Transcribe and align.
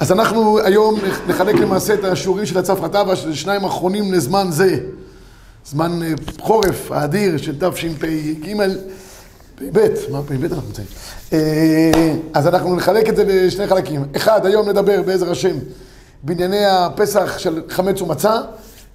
אז 0.00 0.12
אנחנו 0.12 0.58
היום 0.64 0.94
נחלק 1.26 1.54
למעשה 1.54 1.94
את 1.94 2.04
השיעורים 2.04 2.46
של 2.46 2.58
הצפרתבה, 2.58 3.16
שזה 3.16 3.36
שניים 3.36 3.64
אחרונים 3.64 4.12
לזמן 4.12 4.46
זה. 4.50 4.80
זמן 5.66 6.02
אה, 6.02 6.12
חורף 6.40 6.92
האדיר 6.92 7.36
של 7.36 7.54
תשפ"ג, 7.58 8.52
פ"ב, 9.54 9.88
מה 10.10 10.22
פ"ב 10.22 10.44
אנחנו 10.44 10.66
נמצאים? 10.66 10.86
אה, 11.32 12.14
אז 12.34 12.46
אנחנו 12.46 12.76
נחלק 12.76 13.08
את 13.08 13.16
זה 13.16 13.24
לשני 13.26 13.66
חלקים. 13.66 14.04
אחד, 14.16 14.46
היום 14.46 14.68
נדבר 14.68 15.02
בעזר 15.02 15.30
השם 15.30 15.56
בענייני 16.22 16.66
הפסח 16.66 17.38
של 17.38 17.62
חמץ 17.68 18.02
ומצה, 18.02 18.40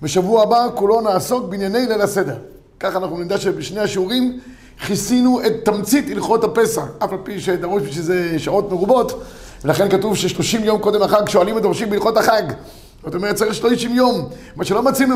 ושבוע 0.01 0.43
הבא 0.43 0.67
כולו 0.75 1.01
נעסוק 1.01 1.45
בענייני 1.45 1.87
ליל 1.87 2.01
הסדר. 2.01 2.35
ככה 2.79 2.97
אנחנו 2.97 3.17
נדע 3.17 3.37
שבשני 3.37 3.79
השיעורים 3.79 4.39
כיסינו 4.85 5.41
את 5.45 5.53
תמצית 5.65 6.09
הלכות 6.09 6.43
הפסח, 6.43 6.83
אף 7.03 7.11
על 7.11 7.17
פי 7.23 7.41
שדרוש 7.41 7.83
בשביל 7.83 8.03
זה 8.03 8.39
שעות 8.39 8.71
מרובות. 8.71 9.23
ולכן 9.63 9.89
כתוב 9.89 10.15
ששלושים 10.15 10.63
יום 10.63 10.81
קודם 10.81 11.01
החג 11.01 11.29
שואלים 11.29 11.55
ודורשים 11.55 11.89
בהלכות 11.89 12.17
החג. 12.17 12.43
זאת 13.05 13.15
אומרת, 13.15 13.35
צריך 13.35 13.53
שלושים 13.53 13.95
יום, 13.95 14.29
מה 14.55 14.65
שלא 14.65 14.83
מצינו. 14.83 15.15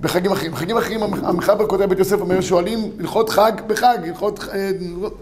בחגים 0.00 0.32
אחרים. 0.32 0.52
בחגים 0.52 0.76
אחרים 0.76 1.02
המחבר 1.02 1.66
כותב 1.66 1.84
בית 1.84 1.98
יוסף 1.98 2.20
אומר 2.20 2.40
שואלים 2.40 2.90
הלכות 3.00 3.30
חג 3.30 3.52
בחג, 3.66 3.98
הלכות... 4.06 4.40
אה, 4.52 4.70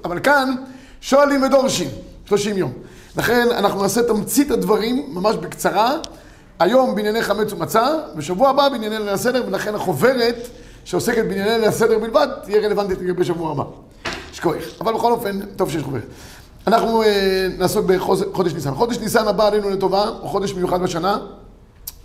אבל 0.05 0.19
כאן 0.19 0.55
שואלים 1.01 1.43
ודורשים, 1.43 1.89
שלושים 2.29 2.57
יום. 2.57 2.73
לכן 3.17 3.49
אנחנו 3.51 3.83
נעשה 3.83 4.03
תמצית 4.03 4.51
הדברים 4.51 5.07
ממש 5.09 5.37
בקצרה, 5.37 5.97
היום 6.59 6.95
בענייני 6.95 7.23
חמץ 7.23 7.53
ומצה, 7.53 7.87
ושבוע 8.17 8.51
הבא 8.51 8.69
בענייני 8.69 8.99
ליל 8.99 9.09
הסדר, 9.09 9.45
ולכן 9.47 9.75
החוברת 9.75 10.49
שעוסקת 10.85 11.25
בענייני 11.25 11.67
הסדר 11.67 11.99
בלבד, 11.99 12.29
תהיה 12.45 12.61
רלוונטית 12.61 12.99
לגבי 13.01 13.25
שבוע 13.25 13.51
הבא. 13.51 13.65
יש 14.33 14.41
כוח. 14.41 14.55
אבל 14.81 14.95
בכל 14.95 15.13
אופן, 15.13 15.41
טוב 15.57 15.71
שיש 15.71 15.83
חוברת. 15.83 16.03
אנחנו 16.67 17.03
אה, 17.03 17.49
נעסוק 17.59 17.87
בחודש 17.87 18.53
ניסן. 18.53 18.75
חודש 18.75 18.99
ניסן 18.99 19.29
הבא 19.29 19.47
עלינו 19.47 19.71
לטובה, 19.71 20.09
הוא 20.09 20.29
חודש 20.29 20.55
מיוחד 20.55 20.83
בשנה. 20.83 21.19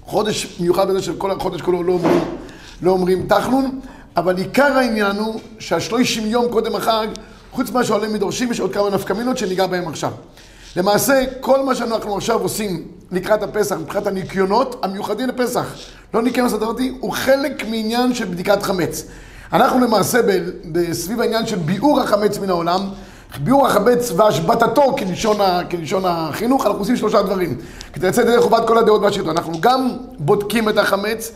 חודש 0.02 0.60
מיוחד 0.60 0.90
בזה 0.90 1.02
שכל 1.02 1.32
החודש 1.32 1.62
כולו 1.62 1.84
לא 1.84 1.94
אומרים, 1.94 2.22
לא 2.82 2.92
אומרים 2.92 3.28
תחנון, 3.28 3.80
אבל 4.18 4.38
עיקר 4.38 4.64
העניין 4.64 5.16
הוא 5.16 5.40
שהשלושים 5.60 6.26
יום 6.26 6.52
קודם 6.52 6.76
החג, 6.76 7.08
חוץ 7.52 7.70
ממה 7.70 7.84
שעולים 7.84 8.14
מדורשים, 8.14 8.52
יש 8.52 8.60
עוד 8.60 8.74
כמה 8.74 8.90
נפקמינות 8.90 9.38
שניגע 9.38 9.68
בהם 9.68 9.88
עכשיו. 9.88 10.12
למעשה, 10.78 11.24
כל 11.40 11.64
מה 11.64 11.76
שאנחנו 11.76 12.16
עכשיו 12.18 12.40
עושים 12.40 12.88
לקראת 13.12 13.44
הפסח, 13.44 13.76
מבחינת 13.76 14.08
הניקיונות 14.08 14.80
המיוחדים 14.84 15.28
לפסח, 15.28 15.66
לא 16.14 16.22
ניקיון 16.22 16.50
סדרתי, 16.50 16.98
הוא 17.00 17.12
חלק 17.14 17.66
מעניין 17.70 18.14
של 18.14 18.26
בדיקת 18.26 18.64
חמץ. 18.64 19.04
אנחנו 19.54 19.80
למעשה 19.80 20.20
בסביב 20.72 21.22
העניין 21.22 21.48
של 21.48 21.56
ביעור 21.56 22.00
החמץ 22.00 22.38
מן 22.38 22.50
העולם, 22.50 22.82
ביאור 23.44 23.68
החמץ 23.68 24.12
והשבתתו 24.12 24.96
כלשון, 24.98 25.38
כלשון 25.72 26.04
החינוך, 26.06 26.66
אנחנו 26.66 26.80
עושים 26.80 26.96
שלושה 26.96 27.22
דברים. 27.22 27.58
כדי 27.94 28.08
לצאת 28.08 28.26
ידי 28.26 28.42
חובת 28.42 28.68
כל 28.68 28.78
הדעות 28.78 29.02
והשלטון. 29.02 29.30
אנחנו 29.30 29.54
גם 29.60 29.90
בודקים 30.20 30.70
את 30.70 30.78
החמץ, 30.78 31.32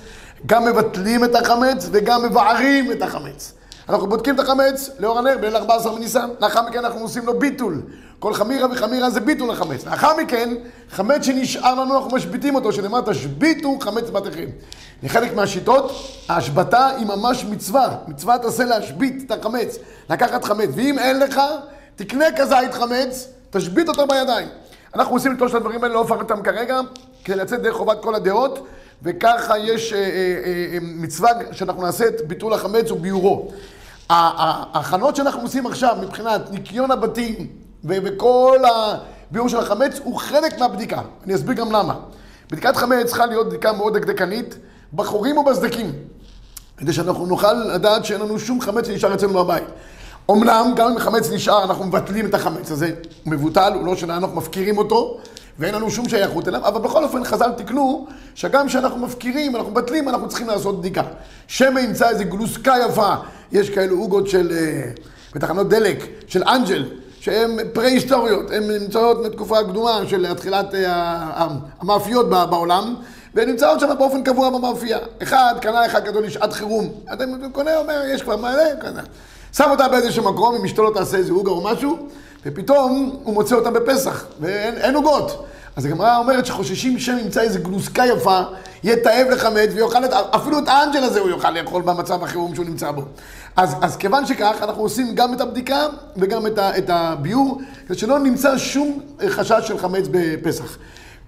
גם 0.46 0.66
מבטלים 0.66 1.24
את 1.24 1.36
החמץ 1.36 1.90
וגם 1.92 2.24
מבערים 2.24 2.92
את 2.92 3.02
החמץ. 3.02 3.54
אנחנו 3.90 4.08
בודקים 4.08 4.36
את 4.36 4.40
החמץ 4.40 4.90
לאור 5.00 5.20
הנר 5.20 5.38
בליל 5.42 5.56
14 5.56 5.96
בניסן, 5.96 6.30
לאחר 6.42 6.70
מכן 6.70 6.86
אנחנו 6.86 7.00
עושים 7.02 7.26
לו 7.26 7.40
ביטול. 7.40 7.82
כל 8.22 8.34
חמירה 8.34 8.72
וחמירה 8.72 9.10
זה 9.10 9.20
ביטול 9.20 9.52
החמץ. 9.52 9.86
לאחר 9.86 10.18
מכן, 10.18 10.54
חמץ 10.90 11.26
שנשאר 11.26 11.76
לנו, 11.76 11.98
אנחנו 11.98 12.16
משביתים 12.16 12.56
אותו, 12.56 12.74
שנאמר 12.74 13.02
תשביתו 13.02 13.80
חמץ 13.80 14.10
בתיכם. 14.10 14.46
לחלק 15.04 15.34
מהשיטות, 15.34 15.92
ההשבתה 16.30 16.88
היא 16.88 17.06
ממש 17.06 17.46
מצווה. 17.46 17.98
מצווה 18.08 18.38
תעשה 18.38 18.66
להשבית 18.66 19.24
את 19.26 19.32
החמץ, 19.32 19.78
לקחת 20.10 20.44
חמץ. 20.44 20.70
ואם 20.76 21.00
אין 21.00 21.20
לך, 21.20 21.42
תקנה 21.96 22.26
כזית 22.38 22.74
חמץ, 22.74 23.28
תשבית 23.50 23.90
אותו 23.90 24.08
בידיים. 24.08 24.48
אנחנו 24.96 25.16
עושים 25.16 25.34
את 25.34 25.38
שלושת 25.40 25.56
הדברים 25.56 25.84
האלה, 25.84 25.94
לא 25.94 26.02
אפרט 26.02 26.20
אותם 26.20 26.44
כרגע, 26.44 26.80
כדי 27.24 27.36
לצאת 27.36 27.62
דרך 27.62 27.76
חובת 27.76 27.98
כל 28.02 28.16
הדעות, 28.16 28.68
וככה 29.04 29.58
יש 29.58 29.94
אה, 29.94 30.00
אה, 30.00 30.04
אה, 30.74 30.78
מצווה 30.82 31.32
שאנחנו 31.52 31.82
נעשה 31.82 32.08
את 32.08 32.28
ביטול 32.28 32.54
החמץ 32.54 32.92
וביורו. 32.92 33.52
ההכנות 34.10 35.16
שאנחנו 35.16 35.42
עושים 35.42 35.66
עכשיו 35.66 35.98
מבחינת 36.02 36.52
ניקיון 36.52 36.92
הבתים 36.92 37.61
וכל 37.84 38.58
הביאור 39.30 39.50
של 39.50 39.58
החמץ 39.58 40.00
הוא 40.04 40.18
חלק 40.20 40.60
מהבדיקה. 40.60 41.02
אני 41.26 41.36
אסביר 41.36 41.56
גם 41.56 41.72
למה. 41.72 41.96
בדיקת 42.52 42.76
חמץ 42.76 43.06
צריכה 43.06 43.26
להיות 43.26 43.48
בדיקה 43.48 43.72
מאוד 43.72 43.98
דקדקנית, 43.98 44.58
בחורים 44.94 45.38
ובסדקים, 45.38 45.92
כדי 46.78 46.94
שאנחנו 46.94 47.26
נוכל 47.26 47.54
לדעת 47.54 48.06
שאין 48.06 48.22
לנו 48.22 48.40
שום 48.40 48.62
חמץ 48.62 48.88
שנשאר 48.88 49.14
אצלנו 49.14 49.34
בבית. 49.34 49.64
אמנם, 50.32 50.74
גם 50.76 50.92
אם 50.92 51.00
חמץ 51.00 51.32
נשאר, 51.32 51.64
אנחנו 51.64 51.86
מבטלים 51.86 52.26
את 52.26 52.34
החמץ 52.34 52.72
הזה. 52.72 52.92
הוא 53.24 53.34
מבוטל, 53.34 53.74
הוא 53.74 53.86
לא 53.86 53.96
שאנחנו 53.96 54.36
מפקירים 54.36 54.78
אותו, 54.78 55.18
ואין 55.60 55.76
לנו 55.76 55.92
שום 55.92 56.10
שייכות 56.10 56.48
אליו, 56.48 56.68
אבל 56.68 56.82
בכל 56.82 57.04
אופן 57.04 57.24
חז"ל 57.24 57.52
תקנו 57.58 58.08
שגם 58.36 58.68
כשאנחנו 58.68 59.00
מפקירים, 59.00 59.56
אנחנו 59.56 59.72
מבטלים, 59.72 60.10
אנחנו 60.10 60.28
צריכים 60.28 60.48
לעשות 60.48 60.80
בדיקה. 60.80 61.04
שמא 61.48 61.80
ימצא 61.80 62.10
איזה 62.10 62.24
גלוסקה 62.24 62.76
יפה, 62.90 63.14
יש 63.52 63.70
כאלו 63.70 64.00
עוגות 64.00 64.28
של, 64.28 64.52
אה, 64.52 64.92
בתחנות 65.36 65.70
דלק, 65.70 66.08
של 66.28 66.44
אנג'ל, 66.44 66.86
שהן 67.22 67.58
פרה-היסטוריות, 67.74 68.52
הן 68.52 68.64
נמצאות 68.72 69.26
מתקופה 69.26 69.64
קדומה 69.64 70.02
של 70.08 70.34
תחילת 70.34 70.76
אה, 70.76 71.48
המאפיות 71.80 72.30
בעולם, 72.30 72.96
והן 73.34 73.50
נמצאות 73.50 73.80
שם 73.80 73.90
באופן 73.98 74.24
קבוע 74.24 74.50
במאפייה. 74.50 74.98
אחד, 75.24 75.56
קנה 75.62 75.86
אחד 75.86 76.06
גדול 76.06 76.24
לשעת 76.26 76.54
חירום. 76.54 76.90
אתם 77.14 77.50
קונה, 77.52 77.78
אומר, 77.78 78.02
יש 78.14 78.22
כבר 78.22 78.36
מלא, 78.36 78.82
כזה. 78.82 79.00
שם 79.54 79.72
אותה 79.72 79.88
באיזשהו 79.88 80.34
מקום, 80.34 80.56
אם 80.56 80.66
אשתו 80.66 80.84
לא 80.84 80.92
תעשה 80.94 81.18
איזה 81.18 81.34
עוגה 81.34 81.52
או 81.52 81.64
משהו, 81.64 81.98
ופתאום 82.46 83.20
הוא 83.24 83.34
מוצא 83.34 83.56
אותה 83.56 83.72
בפסח, 83.72 84.26
ואין 84.40 84.96
עוגות. 84.96 85.46
אז 85.76 85.86
הגמרא 85.86 86.18
אומרת 86.18 86.46
שחוששים 86.46 87.00
שם 87.00 87.18
ימצא 87.18 87.42
איזה 87.42 87.60
גלוסקה 87.60 88.06
יפה, 88.06 88.42
יתאב 88.84 89.28
לחמץ 89.32 89.70
ויאכל 89.76 90.06
את, 90.06 90.14
אפילו 90.14 90.60
את 90.60 90.68
האנג'ל 90.68 91.04
הזה 91.04 91.20
הוא 91.20 91.30
יוכל 91.30 91.52
לאכול 91.52 91.82
במצב 91.82 92.24
החירום 92.24 92.56
שהוא 92.56 92.66
נמצא 92.66 92.92
בו. 92.92 93.02
אז, 93.56 93.76
אז 93.82 93.98
כיוון 93.98 94.26
שכך, 94.26 94.56
אנחנו 94.62 94.82
עושים 94.82 95.16
גם 95.16 95.34
את 95.34 95.42
הבדיקה 95.42 95.88
וגם 96.18 96.48
את, 96.48 96.58
ה, 96.58 96.78
את 96.78 96.90
הביור, 96.90 97.62
כדי 97.88 97.98
שלא 97.98 98.20
נמצא 98.20 98.58
שום 98.58 99.00
חשש 99.30 99.68
של 99.68 99.78
חמץ 99.78 100.06
בפסח. 100.12 100.78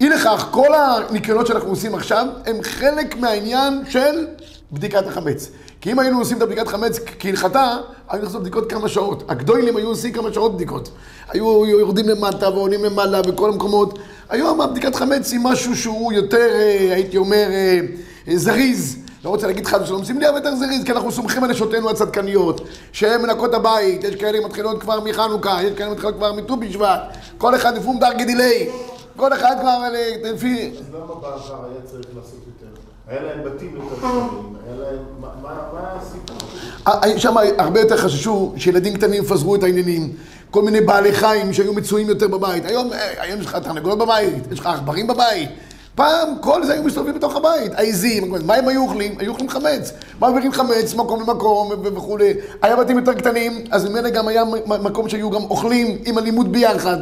אי 0.02 0.10
לכך, 0.10 0.48
כל 0.52 0.70
הניקיונות 0.76 1.48
שאנחנו 1.48 1.70
עושים 1.70 1.96
עכשיו, 1.96 2.28
הם 2.46 2.64
חלק 2.64 3.16
מהעניין 3.18 3.84
של 3.90 4.28
בדיקת 4.72 5.08
החמץ. 5.08 5.50
כי 5.84 5.92
אם 5.92 6.00
היינו 6.00 6.20
עושים 6.20 6.38
את 6.38 6.42
הבדיקת 6.42 6.68
חמץ 6.68 7.00
כהלכתה, 7.20 7.78
היינו 8.10 8.26
לעשות 8.26 8.42
בדיקות 8.42 8.72
כמה 8.72 8.90
שעות. 8.90 9.24
הגדולים 9.28 9.78
היו 9.78 9.88
עושים 9.88 10.14
כמה 10.14 10.34
שעות 10.34 10.56
בדיקות. 10.56 10.90
היו 11.30 11.66
יורדים 11.66 12.10
למטה 12.10 12.50
ועולים 12.50 12.84
למעלה 12.84 13.22
בכל 13.22 13.50
המקומות. 13.50 14.00
היום 14.30 14.62
הבדיקת 14.62 14.96
חמץ 14.96 15.32
היא 15.32 15.40
משהו 15.44 15.76
שהוא 15.76 16.14
יותר, 16.14 16.48
אה, 16.52 16.94
הייתי 16.94 17.18
אומר, 17.18 17.48
אה, 17.50 17.80
אה, 18.28 18.38
זריז. 18.38 18.98
לא 19.26 19.30
רוצה 19.30 19.48
להגיד 19.48 19.68
חד 19.68 19.82
ושלום, 19.82 20.06
שים 20.06 20.20
לי 20.20 20.26
הרבה 20.26 20.38
יותר 20.38 20.56
זריז, 20.56 20.84
כי 20.84 20.92
אנחנו 20.92 21.12
סומכים 21.12 21.44
על 21.44 21.52
נשותינו 21.52 21.90
הצדקניות, 21.90 22.62
שהן 22.92 23.22
מנקות 23.22 23.54
הבית, 23.54 24.04
יש 24.04 24.16
כאלה 24.16 24.46
מתחילות 24.46 24.82
כבר 24.82 25.00
מחנוכה, 25.00 25.64
יש 25.64 25.72
כאלה 25.78 25.92
מתחילות 25.92 26.16
כבר 26.16 26.34
מט"ו 26.34 26.58
בשבט, 26.58 27.02
כל 27.38 27.56
אחד 27.56 27.78
לפום 27.78 28.00
דרגי 28.00 28.26
דיליי, 28.26 28.70
כל 29.16 29.34
אחד 29.34 29.56
כבר 29.62 29.84
לפי... 30.24 30.72
אז 30.80 30.96
למה 30.96 31.06
בעבר 31.06 31.66
היה 31.66 31.82
צריך 31.86 32.08
לעשות 32.16 32.40
יותר? 32.48 32.82
היה 33.08 33.22
להם 33.22 33.44
בתים 33.44 33.76
יותר 33.76 33.96
קטנים, 33.96 34.56
היה 34.68 34.76
להם... 34.78 34.98
מה 35.42 35.98
הסיפור? 36.02 37.20
שם 37.20 37.36
הרבה 37.58 37.80
יותר 37.80 37.98
חששו 37.98 38.54
שילדים 38.58 38.94
קטנים 38.94 39.24
יפזרו 39.24 39.56
את 39.56 39.64
העניינים. 39.64 40.14
כל 40.52 40.62
מיני 40.62 40.82
בעלי 40.82 41.14
חיים 41.14 41.54
שהיו 41.54 41.74
מצויים 41.74 42.10
יותר 42.10 42.28
בבית. 42.28 42.66
היום, 42.66 42.94
אה, 42.94 43.14
היום 43.18 43.40
יש 43.40 43.46
לך 43.46 43.56
תרנגולות 43.56 44.00
בבית, 44.00 44.52
יש 44.52 44.60
לך 44.60 44.66
עכברים 44.66 45.08
בבית. 45.08 45.50
פעם 45.96 46.30
כל 46.42 46.64
זה 46.64 46.74
היו 46.74 46.84
מסתובבים 46.84 47.16
בתוך 47.16 47.36
הבית, 47.36 47.72
העיזים, 47.76 48.36
מה 48.46 48.56
הם 48.56 48.68
היו 48.68 48.82
אוכלים? 48.82 49.16
היו 49.20 49.32
אוכלים 49.32 49.50
חמץ. 49.50 49.94
מעבירים 50.20 50.52
חמץ 50.52 50.94
מקום 50.94 51.22
למקום 51.22 51.72
וכולי. 51.84 52.34
היה 52.62 52.76
בתים 52.76 52.98
יותר 52.98 53.14
קטנים, 53.14 53.64
אז 53.72 53.86
ממילא 53.90 54.10
גם 54.10 54.28
היה 54.28 54.44
מקום 54.66 55.10
שהיו 55.10 55.30
גם 55.30 55.42
אוכלים 55.44 55.98
עם 56.06 56.18
הלימוד 56.18 56.52
ביחד. 56.52 56.98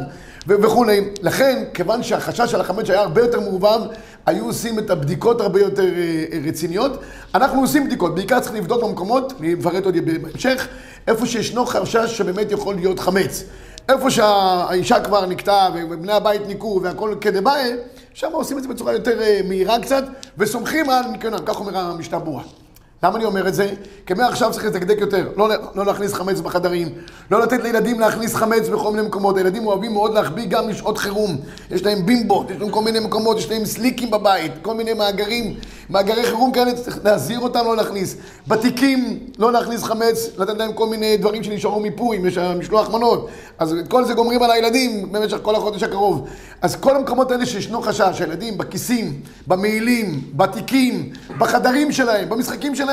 וכולי. 0.46 1.00
לכן, 1.22 1.64
כיוון 1.74 2.02
שהחשש 2.02 2.50
של 2.50 2.60
החמץ 2.60 2.90
היה 2.90 3.00
הרבה 3.00 3.20
יותר 3.20 3.40
מעורבב, 3.40 3.80
היו 4.26 4.44
עושים 4.44 4.78
את 4.78 4.90
הבדיקות 4.90 5.40
הרבה 5.40 5.60
יותר 5.60 5.84
אה, 5.84 6.24
רציניות. 6.46 7.00
אנחנו 7.34 7.60
עושים 7.60 7.86
בדיקות, 7.86 8.14
בעיקר 8.14 8.40
צריך 8.40 8.54
לבדוק 8.54 8.82
במקומות, 8.82 9.32
אני 9.40 9.54
אפרט 9.54 9.84
עוד 9.84 9.96
בהמשך, 10.22 10.68
איפה 11.06 11.26
שישנו 11.26 11.66
חשש 11.66 12.18
שבאמת 12.18 12.52
יכול 12.52 12.74
להיות 12.74 13.00
חמץ. 13.00 13.44
איפה 13.88 14.10
שהאישה 14.10 15.00
כבר 15.00 15.26
נקטעה 15.26 15.70
ובני 15.74 16.12
הבית 16.12 16.46
ניקו 16.46 16.80
והכל 16.82 17.14
כדבעי, 17.20 17.72
שם 18.14 18.28
עושים 18.32 18.58
את 18.58 18.62
זה 18.62 18.68
בצורה 18.68 18.92
יותר 18.92 19.22
אה, 19.22 19.40
מהירה 19.48 19.78
קצת, 19.78 20.04
וסומכים 20.38 20.90
על 20.90 21.06
ניקיונם, 21.06 21.38
כך 21.46 21.60
אומר 21.60 21.78
המשנה 21.78 22.18
ברורה. 22.18 22.42
למה 23.04 23.16
אני 23.16 23.24
אומר 23.24 23.48
את 23.48 23.54
זה? 23.54 23.70
כי 24.06 24.14
מעכשיו 24.14 24.52
צריך 24.52 24.64
לדקדק 24.64 24.96
יותר, 25.00 25.28
לא, 25.36 25.48
לא 25.74 25.86
להכניס 25.86 26.14
חמץ 26.14 26.40
בחדרים, 26.40 26.88
לא 27.30 27.40
לתת 27.40 27.62
לילדים 27.62 28.00
להכניס 28.00 28.34
חמץ 28.34 28.68
בכל 28.68 28.90
מיני 28.92 29.06
מקומות. 29.06 29.36
הילדים 29.36 29.66
אוהבים 29.66 29.92
מאוד 29.92 30.14
להחביא 30.14 30.46
גם 30.46 30.68
לשעות 30.68 30.98
חירום. 30.98 31.36
יש 31.70 31.82
להם 31.82 32.06
בימבות, 32.06 32.50
יש 32.50 32.56
להם 32.60 32.70
כל 32.70 32.80
מיני 32.82 33.00
מקומות, 33.00 33.38
יש 33.38 33.50
להם 33.50 33.64
סליקים 33.64 34.10
בבית, 34.10 34.52
כל 34.62 34.74
מיני 34.74 34.94
מאגרים, 34.94 35.54
מאגרי 35.90 36.22
חירום 36.22 36.52
כאלה, 36.52 36.72
צריך 36.72 36.98
להזהיר 37.04 37.40
אותם 37.40 37.60
לא 37.64 37.76
להכניס. 37.76 38.16
בתיקים, 38.48 39.18
לא 39.38 39.52
להכניס 39.52 39.82
חמץ, 39.82 40.30
לתת 40.38 40.58
להם 40.58 40.72
כל 40.72 40.86
מיני 40.86 41.16
דברים 41.16 41.44
שנשארו 41.44 41.80
מפורים, 41.80 42.26
יש 42.26 42.38
משלוח 42.38 42.90
מנות. 42.90 43.28
אז 43.58 43.72
את 43.72 43.88
כל 43.88 44.04
זה 44.04 44.14
גומרים 44.14 44.42
על 44.42 44.50
הילדים 44.50 45.12
במשך 45.12 45.38
כל 45.42 45.54
החודש 45.54 45.82
הקרוב. 45.82 46.28
אז 46.62 46.76
כל 46.76 46.96
המקומות 46.96 47.30
האלה 47.30 47.46
שישנו 47.46 47.82
חשש, 47.82 48.20
הילדים 48.20 48.58
בכיסים, 48.58 49.20
במעילים, 49.46 50.22
בתיקים, 50.34 51.12
בחדרים 51.38 51.92
שלהם, 51.92 52.28
במשחקים 52.28 52.74
שלהם, 52.74 52.91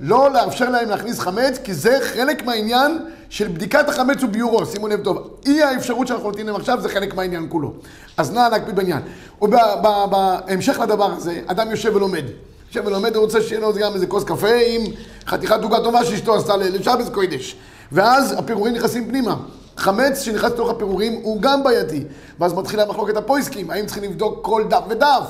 לא 0.00 0.30
לאפשר 0.32 0.70
להם 0.70 0.88
להכניס 0.88 1.18
חמץ, 1.18 1.58
כי 1.64 1.74
זה 1.74 1.98
חלק 2.02 2.44
מהעניין 2.44 2.98
של 3.30 3.48
בדיקת 3.48 3.88
החמץ 3.88 4.22
וביורו, 4.22 4.66
שימו 4.66 4.88
לב 4.88 5.04
טוב. 5.04 5.30
אי 5.46 5.62
האפשרות 5.62 6.06
שאנחנו 6.06 6.28
נותנים 6.28 6.46
להם 6.46 6.56
עכשיו 6.56 6.80
זה 6.80 6.88
חלק 6.88 7.14
מהעניין 7.14 7.46
כולו. 7.48 7.72
אז 8.16 8.32
נא 8.32 8.48
להקפיד 8.50 8.76
בעניין. 8.76 9.00
ובהמשך 9.42 10.78
לדבר 10.78 11.12
הזה, 11.12 11.40
אדם 11.46 11.70
יושב 11.70 11.96
ולומד. 11.96 12.24
יושב 12.68 12.86
ולומד, 12.86 13.16
הוא 13.16 13.24
רוצה 13.24 13.42
שיהיה 13.42 13.60
לו 13.60 13.72
גם 13.74 13.94
איזה 13.94 14.06
כוס 14.06 14.24
קפה 14.24 14.54
עם 14.66 14.82
חתיכת 15.26 15.62
עוגה 15.62 15.80
טובה 15.84 16.04
שאשתו 16.04 16.36
עשתה 16.36 16.56
לשבת 16.56 17.14
קוידש. 17.14 17.56
ואז 17.92 18.34
הפירורים 18.38 18.74
נכנסים 18.74 19.08
פנימה. 19.08 19.36
חמץ 19.76 20.20
שנכנס 20.20 20.52
לתוך 20.52 20.70
הפירורים 20.70 21.20
הוא 21.22 21.42
גם 21.42 21.62
בעייתי. 21.62 22.04
ואז 22.40 22.54
מתחילה 22.54 22.86
מחלוקת 22.86 23.16
הפויסקים, 23.16 23.70
האם 23.70 23.86
צריכים 23.86 24.04
לבדוק 24.04 24.38
כל 24.42 24.64
דף 24.68 24.82
ודף, 24.88 25.22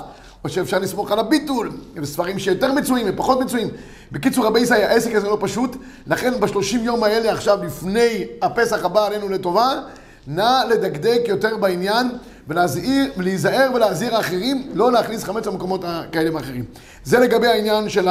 או 0.45 0.49
שאפשר 0.49 0.79
לסמוך 0.79 1.13
על 1.13 1.19
הביטול, 1.19 1.71
ספרים 2.05 2.39
שיותר 2.39 2.73
מצויים 2.73 3.07
ופחות 3.11 3.41
מצויים. 3.41 3.69
בקיצור, 4.13 4.47
רבי 4.47 4.61
ישראל, 4.61 4.85
העסק 4.85 5.15
הזה 5.15 5.29
לא 5.29 5.39
פשוט, 5.41 5.77
לכן 6.07 6.41
בשלושים 6.41 6.85
יום 6.85 7.05
האלה 7.05 7.33
עכשיו, 7.33 7.65
לפני 7.65 8.27
הפסח 8.43 8.85
הבא 8.85 9.07
עלינו 9.07 9.29
לטובה, 9.29 9.81
נא 10.27 10.63
לדקדק 10.69 11.21
יותר 11.27 11.57
בעניין 11.57 12.11
ולהזהיר, 12.49 13.13
ולהיזהר 13.17 13.71
ולהזהיר 13.75 14.17
האחרים 14.17 14.71
לא 14.75 14.93
להכניס 14.93 15.25
חמץ 15.25 15.47
למקומות 15.47 15.85
כאלה 16.13 16.35
ואחרים. 16.37 16.65
זה 17.05 17.19
לגבי 17.19 17.47
העניין 17.47 17.89
של 17.89 18.09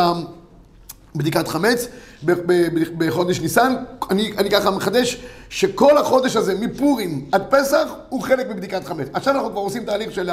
בדיקת 1.15 1.47
חמץ 1.47 1.87
בחודש 2.97 3.39
ניסן. 3.39 3.75
אני, 4.11 4.31
אני 4.37 4.49
ככה 4.49 4.71
מחדש 4.71 5.23
שכל 5.49 5.97
החודש 5.97 6.35
הזה, 6.35 6.55
מפורים 6.59 7.25
עד 7.31 7.43
פסח, 7.49 7.87
הוא 8.09 8.21
חלק 8.21 8.49
מבדיקת 8.49 8.85
חמץ. 8.85 9.07
עכשיו 9.13 9.35
אנחנו 9.35 9.51
כבר 9.51 9.61
עושים 9.61 9.85
תהליך 9.85 10.11
של, 10.11 10.29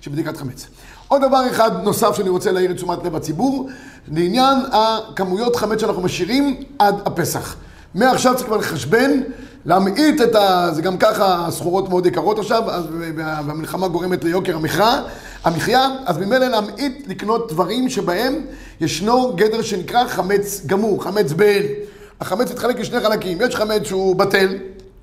של 0.00 0.10
בדיקת 0.10 0.36
חמץ. 0.36 0.66
עוד 1.10 1.22
דבר 1.22 1.50
אחד 1.50 1.70
נוסף 1.82 2.16
שאני 2.16 2.28
רוצה 2.28 2.52
להעיר 2.52 2.70
את 2.70 2.76
תשומת 2.76 3.04
לב 3.04 3.16
הציבור, 3.16 3.68
לעניין 4.12 4.58
הכמויות 4.72 5.56
חמץ 5.56 5.80
שאנחנו 5.80 6.02
משאירים 6.02 6.56
עד 6.78 6.94
הפסח. 7.06 7.56
מעכשיו 7.94 8.34
צריך 8.36 8.46
כבר 8.46 8.56
לחשבן, 8.56 9.20
להמעיט 9.64 10.20
את 10.20 10.34
ה... 10.34 10.68
זה 10.72 10.82
גם 10.82 10.98
ככה 10.98 11.46
הסחורות 11.46 11.88
מאוד 11.88 12.06
יקרות 12.06 12.38
עכשיו, 12.38 12.62
והמלחמה 13.16 13.88
גורמת 13.88 14.24
ליוקר 14.24 14.56
המחיה, 14.56 15.02
המחיה, 15.44 15.88
אז 16.06 16.18
ממילא 16.18 16.46
להמעיט 16.46 17.08
לקנות 17.08 17.52
דברים 17.52 17.88
שבהם 17.88 18.40
ישנו 18.80 19.32
גדר 19.36 19.62
שנקרא 19.62 20.06
חמץ 20.08 20.62
גמור, 20.66 21.04
חמץ 21.04 21.32
בעין. 21.32 21.66
החמץ 22.20 22.50
מתחלק 22.50 22.80
לשני 22.80 23.00
חלקים, 23.00 23.38
יש 23.40 23.56
חמץ 23.56 23.82
שהוא 23.82 24.16
בטל, 24.16 24.48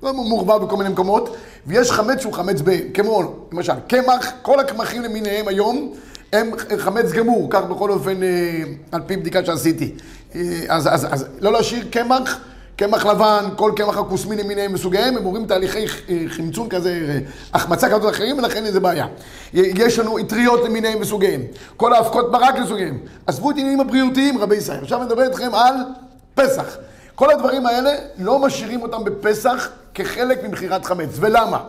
לא 0.02 0.12
מורבב 0.14 0.64
בכל 0.64 0.76
מיני 0.76 0.90
מקומות, 0.90 1.36
ויש 1.68 1.90
חמץ 1.92 2.20
שהוא 2.20 2.32
חמץ 2.32 2.60
בעין, 2.60 2.92
כמו 2.94 3.34
למשל 3.52 3.72
קמח, 3.88 4.32
כל 4.42 4.60
הקמחים 4.60 5.02
למיניהם 5.02 5.48
היום 5.48 5.94
הם 6.32 6.50
חמץ 6.78 7.12
גמור, 7.12 7.46
כך 7.50 7.64
בכל 7.64 7.90
אופן 7.90 8.22
אה, 8.22 8.62
על 8.92 9.00
פי 9.06 9.16
בדיקה 9.16 9.44
שעשיתי. 9.44 9.94
אה, 10.34 10.40
אז, 10.68 10.88
אז, 10.92 11.06
אז 11.10 11.26
לא 11.40 11.52
להשאיר 11.52 11.84
קמח 11.90 12.38
קמח 12.78 13.06
לבן, 13.06 13.44
כל 13.56 13.72
קמח 13.76 13.98
הכוסמין 13.98 14.38
למיניהם 14.38 14.72
מסוגיהם, 14.72 15.16
הם 15.16 15.24
עוברים 15.24 15.46
תהליכי 15.46 15.84
אה, 16.08 16.24
חמצון 16.28 16.68
כזה, 16.68 17.20
החמצה 17.54 17.88
כזאת 17.88 18.14
אחרים, 18.14 18.38
ולכן 18.38 18.66
איזה 18.66 18.80
בעיה. 18.80 19.06
יש 19.54 19.98
לנו 19.98 20.18
אטריות 20.18 20.64
למיניהם 20.64 21.00
מסוגיהם, 21.00 21.40
כל 21.76 21.92
האבקות 21.92 22.32
ברק 22.32 22.58
לסוגיהם. 22.58 22.98
עזבו 23.26 23.50
את 23.50 23.56
העניינים 23.56 23.80
הבריאותיים, 23.80 24.38
רבי 24.38 24.56
ישראל. 24.56 24.78
עכשיו 24.82 24.98
אני 24.98 25.06
מדבר 25.06 25.22
איתכם 25.22 25.54
על 25.54 25.74
פסח. 26.34 26.76
כל 27.14 27.30
הדברים 27.30 27.66
האלה, 27.66 27.90
לא 28.18 28.38
משאירים 28.38 28.82
אותם 28.82 29.04
בפסח 29.04 29.68
כחלק 29.98 30.44
ממכירת 30.44 30.84
חמץ. 30.84 31.08
ולמה? 31.14 31.60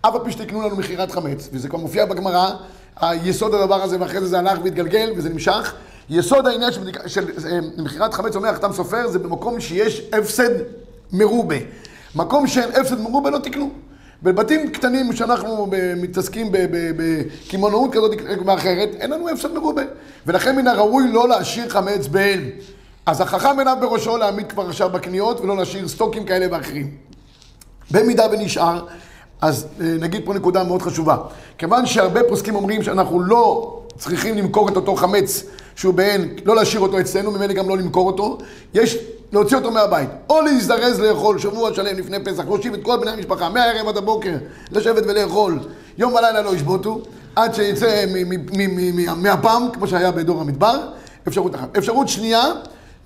אף 0.00 0.14
על 0.14 0.20
פי 0.24 0.32
שתקנו 0.32 0.62
לנו 0.62 0.76
מכירת 0.76 1.10
חמץ, 1.10 1.48
וזה 1.52 1.68
כבר 1.68 1.78
מופיע 1.78 2.04
בגמרא, 2.04 2.50
היסוד 3.00 3.54
הדבר 3.54 3.82
הזה, 3.82 3.96
ואחרי 4.00 4.20
זה 4.20 4.26
זה 4.26 4.38
הלך 4.38 4.58
והתגלגל, 4.64 5.12
וזה 5.16 5.28
נמשך. 5.28 5.74
יסוד 6.10 6.46
העניין 6.46 6.72
של, 6.72 6.90
של 7.06 7.26
אה, 7.46 7.58
מכירת 7.78 8.14
חמץ, 8.14 8.36
אומר 8.36 8.48
החתם 8.48 8.72
סופר, 8.72 9.08
זה 9.08 9.18
במקום 9.18 9.60
שיש 9.60 10.02
הפסד 10.12 10.50
מרובה. 11.12 11.56
מקום 12.14 12.46
שאין 12.46 12.70
הפסד 12.80 13.00
מרובה 13.00 13.30
לא 13.30 13.38
תקנו. 13.38 13.70
בבתים 14.22 14.70
קטנים 14.70 15.12
שאנחנו 15.12 15.70
מתעסקים 15.96 16.46
בקמעונאות 16.96 17.92
כזאת 17.92 18.12
ואחרת, 18.46 18.88
אין 19.00 19.10
לנו 19.10 19.28
הפסד 19.28 19.52
מרובה. 19.52 19.82
ולכן 20.26 20.56
מן 20.56 20.66
הראוי 20.66 21.12
לא 21.12 21.28
להשאיר 21.28 21.68
חמץ 21.68 22.06
באל. 22.06 22.40
אז 23.06 23.20
החכם 23.20 23.58
עיניו 23.58 23.76
בראשו 23.80 24.16
להעמיד 24.16 24.52
כבר 24.52 24.68
עכשיו 24.68 24.90
בקניות 24.90 25.40
ולא 25.40 25.56
להשאיר 25.56 25.88
סטוקים 25.88 26.24
כאלה 26.24 26.46
ואחרים. 26.50 27.07
במידה 27.90 28.26
ונשאר, 28.32 28.86
אז 29.40 29.66
אה, 29.80 29.86
נגיד 30.00 30.22
פה 30.24 30.34
נקודה 30.34 30.64
מאוד 30.64 30.82
חשובה. 30.82 31.16
כיוון 31.58 31.86
שהרבה 31.86 32.20
פוסקים 32.28 32.54
אומרים 32.54 32.82
שאנחנו 32.82 33.20
לא 33.20 33.74
צריכים 33.98 34.38
למכור 34.38 34.68
את 34.68 34.76
אותו 34.76 34.96
חמץ 34.96 35.44
שהוא 35.76 35.94
בעין, 35.94 36.34
לא 36.44 36.56
להשאיר 36.56 36.80
אותו 36.80 37.00
אצלנו, 37.00 37.30
ממילא 37.30 37.52
גם 37.52 37.68
לא 37.68 37.78
למכור 37.78 38.06
אותו, 38.06 38.38
יש 38.74 38.98
להוציא 39.32 39.56
אותו 39.56 39.70
מהבית. 39.70 40.08
או 40.30 40.40
להזדרז 40.40 41.00
לאכול 41.00 41.38
שבוע 41.38 41.74
שלם 41.74 41.98
לפני 41.98 42.24
פסח, 42.24 42.44
להושיב 42.44 42.74
את 42.74 42.82
כל 42.82 42.96
בני 43.00 43.10
המשפחה, 43.10 43.48
מהערב 43.48 43.88
עד 43.88 43.96
הבוקר, 43.96 44.34
לשבת 44.70 45.02
ולאכול. 45.06 45.58
יום 45.98 46.12
ולילה 46.14 46.42
לא 46.42 46.54
ישבותו, 46.54 47.00
עד 47.36 47.54
שיצא 47.54 48.04
מהפעם, 49.16 49.62
כמו 49.72 49.86
שהיה 49.86 50.10
בדור 50.10 50.40
המדבר, 50.40 50.80
אפשרות 51.28 51.54
אחת. 51.54 51.76
אפשרות 51.78 52.08
שנייה, 52.08 52.44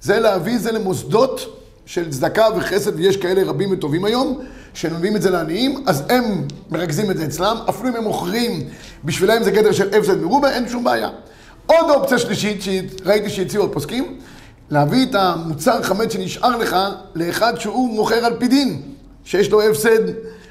זה 0.01 0.21
להביא 0.21 0.57
את 0.57 0.61
זה 0.61 0.73
למוסדות 0.73 1.59
של 1.87 2.11
צדקה 2.11 2.47
וחסד, 2.57 2.97
ויש 2.97 3.17
כאלה 3.17 3.43
רבים 3.45 3.73
וטובים 3.73 4.05
היום, 4.05 4.41
שמביאים 4.75 5.17
את 5.17 5.23
זה 5.23 5.31
לעניים, 5.31 5.85
אז 5.87 6.03
הם 6.09 6.47
מרכזים 6.71 7.11
את 7.11 7.17
זה 7.17 7.25
אצלם, 7.25 7.57
אפילו 7.69 7.89
אם 7.89 7.97
הם 7.97 8.05
מוכרים, 8.05 8.69
בשבילם 9.05 9.43
זה 9.43 9.51
גדר 9.51 9.73
של 9.73 9.89
הפסד 9.99 10.21
מרובה, 10.21 10.51
אין 10.51 10.69
שום 10.69 10.85
בעיה. 10.85 11.09
עוד 11.67 11.91
אופציה 11.91 12.19
שלישית, 12.19 12.63
שראיתי 12.63 13.31
שהציעו 13.31 13.65
הפוסקים, 13.65 14.19
להביא 14.71 15.07
את 15.07 15.15
המוצר 15.15 15.83
חמץ 15.83 16.13
שנשאר 16.13 16.57
לך 16.57 16.77
לאחד 17.15 17.59
שהוא 17.59 17.95
מוכר 17.95 18.25
על 18.25 18.37
פי 18.39 18.49
דין, 18.49 18.83
שיש 19.25 19.51
לו 19.51 19.63
הפסד 19.63 20.01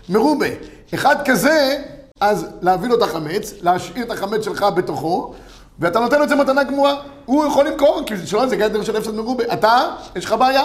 מרובה. 0.09 0.47
אחד 0.93 1.15
כזה, 1.25 1.81
אז 2.21 2.45
להביא 2.61 2.89
לו 2.89 2.97
את 2.97 3.01
החמץ, 3.01 3.53
להשאיר 3.61 4.05
את 4.05 4.11
החמץ 4.11 4.45
שלך 4.45 4.65
בתוכו, 4.75 5.33
ואתה 5.79 5.99
נותן 5.99 6.17
לו 6.17 6.23
את 6.23 6.29
זה 6.29 6.35
מתנה 6.35 6.63
גמורה. 6.63 6.95
הוא 7.25 7.45
יכול 7.45 7.67
למכור, 7.67 8.01
כי 8.05 8.13
שלו 8.25 8.49
זה 8.49 8.55
גדר 8.55 8.83
של 8.83 8.97
הפסד 8.97 9.15
מרובה. 9.15 9.43
אתה, 9.53 9.95
יש 10.15 10.25
לך 10.25 10.35
בעיה. 10.39 10.63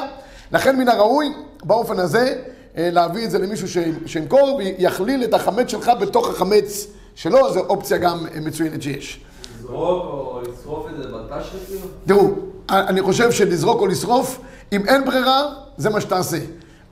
לכן 0.53 0.77
מן 0.77 0.89
הראוי, 0.89 1.33
באופן 1.65 1.99
הזה, 1.99 2.35
להביא 2.77 3.25
את 3.25 3.31
זה 3.31 3.39
למישהו 3.39 3.83
שימכור 4.07 4.57
ויכליל 4.59 5.25
את 5.25 5.35
החמץ 5.35 5.69
שלך 5.71 5.91
בתוך 6.01 6.29
החמץ 6.29 6.87
שלו, 7.15 7.53
זו 7.53 7.61
אופציה 7.61 7.99
גם 7.99 8.27
אה, 8.35 8.41
מצוינת 8.41 8.83
שיש. 8.83 9.21
לזרוק 9.59 10.05
או 10.05 10.41
לשרוף 10.43 10.87
את 10.91 10.97
זה 10.97 11.03
בתשרי 11.03 11.61
כאילו? 11.67 11.81
תראו, 12.07 12.31
אני 12.69 13.03
חושב 13.03 13.31
שלזרוק 13.31 13.81
או 13.81 13.87
לשרוף, 13.87 14.41
אם 14.73 14.87
אין 14.87 15.05
ברירה, 15.05 15.43
זה 15.77 15.91
מה 15.91 16.01
שתעשה. 16.01 16.39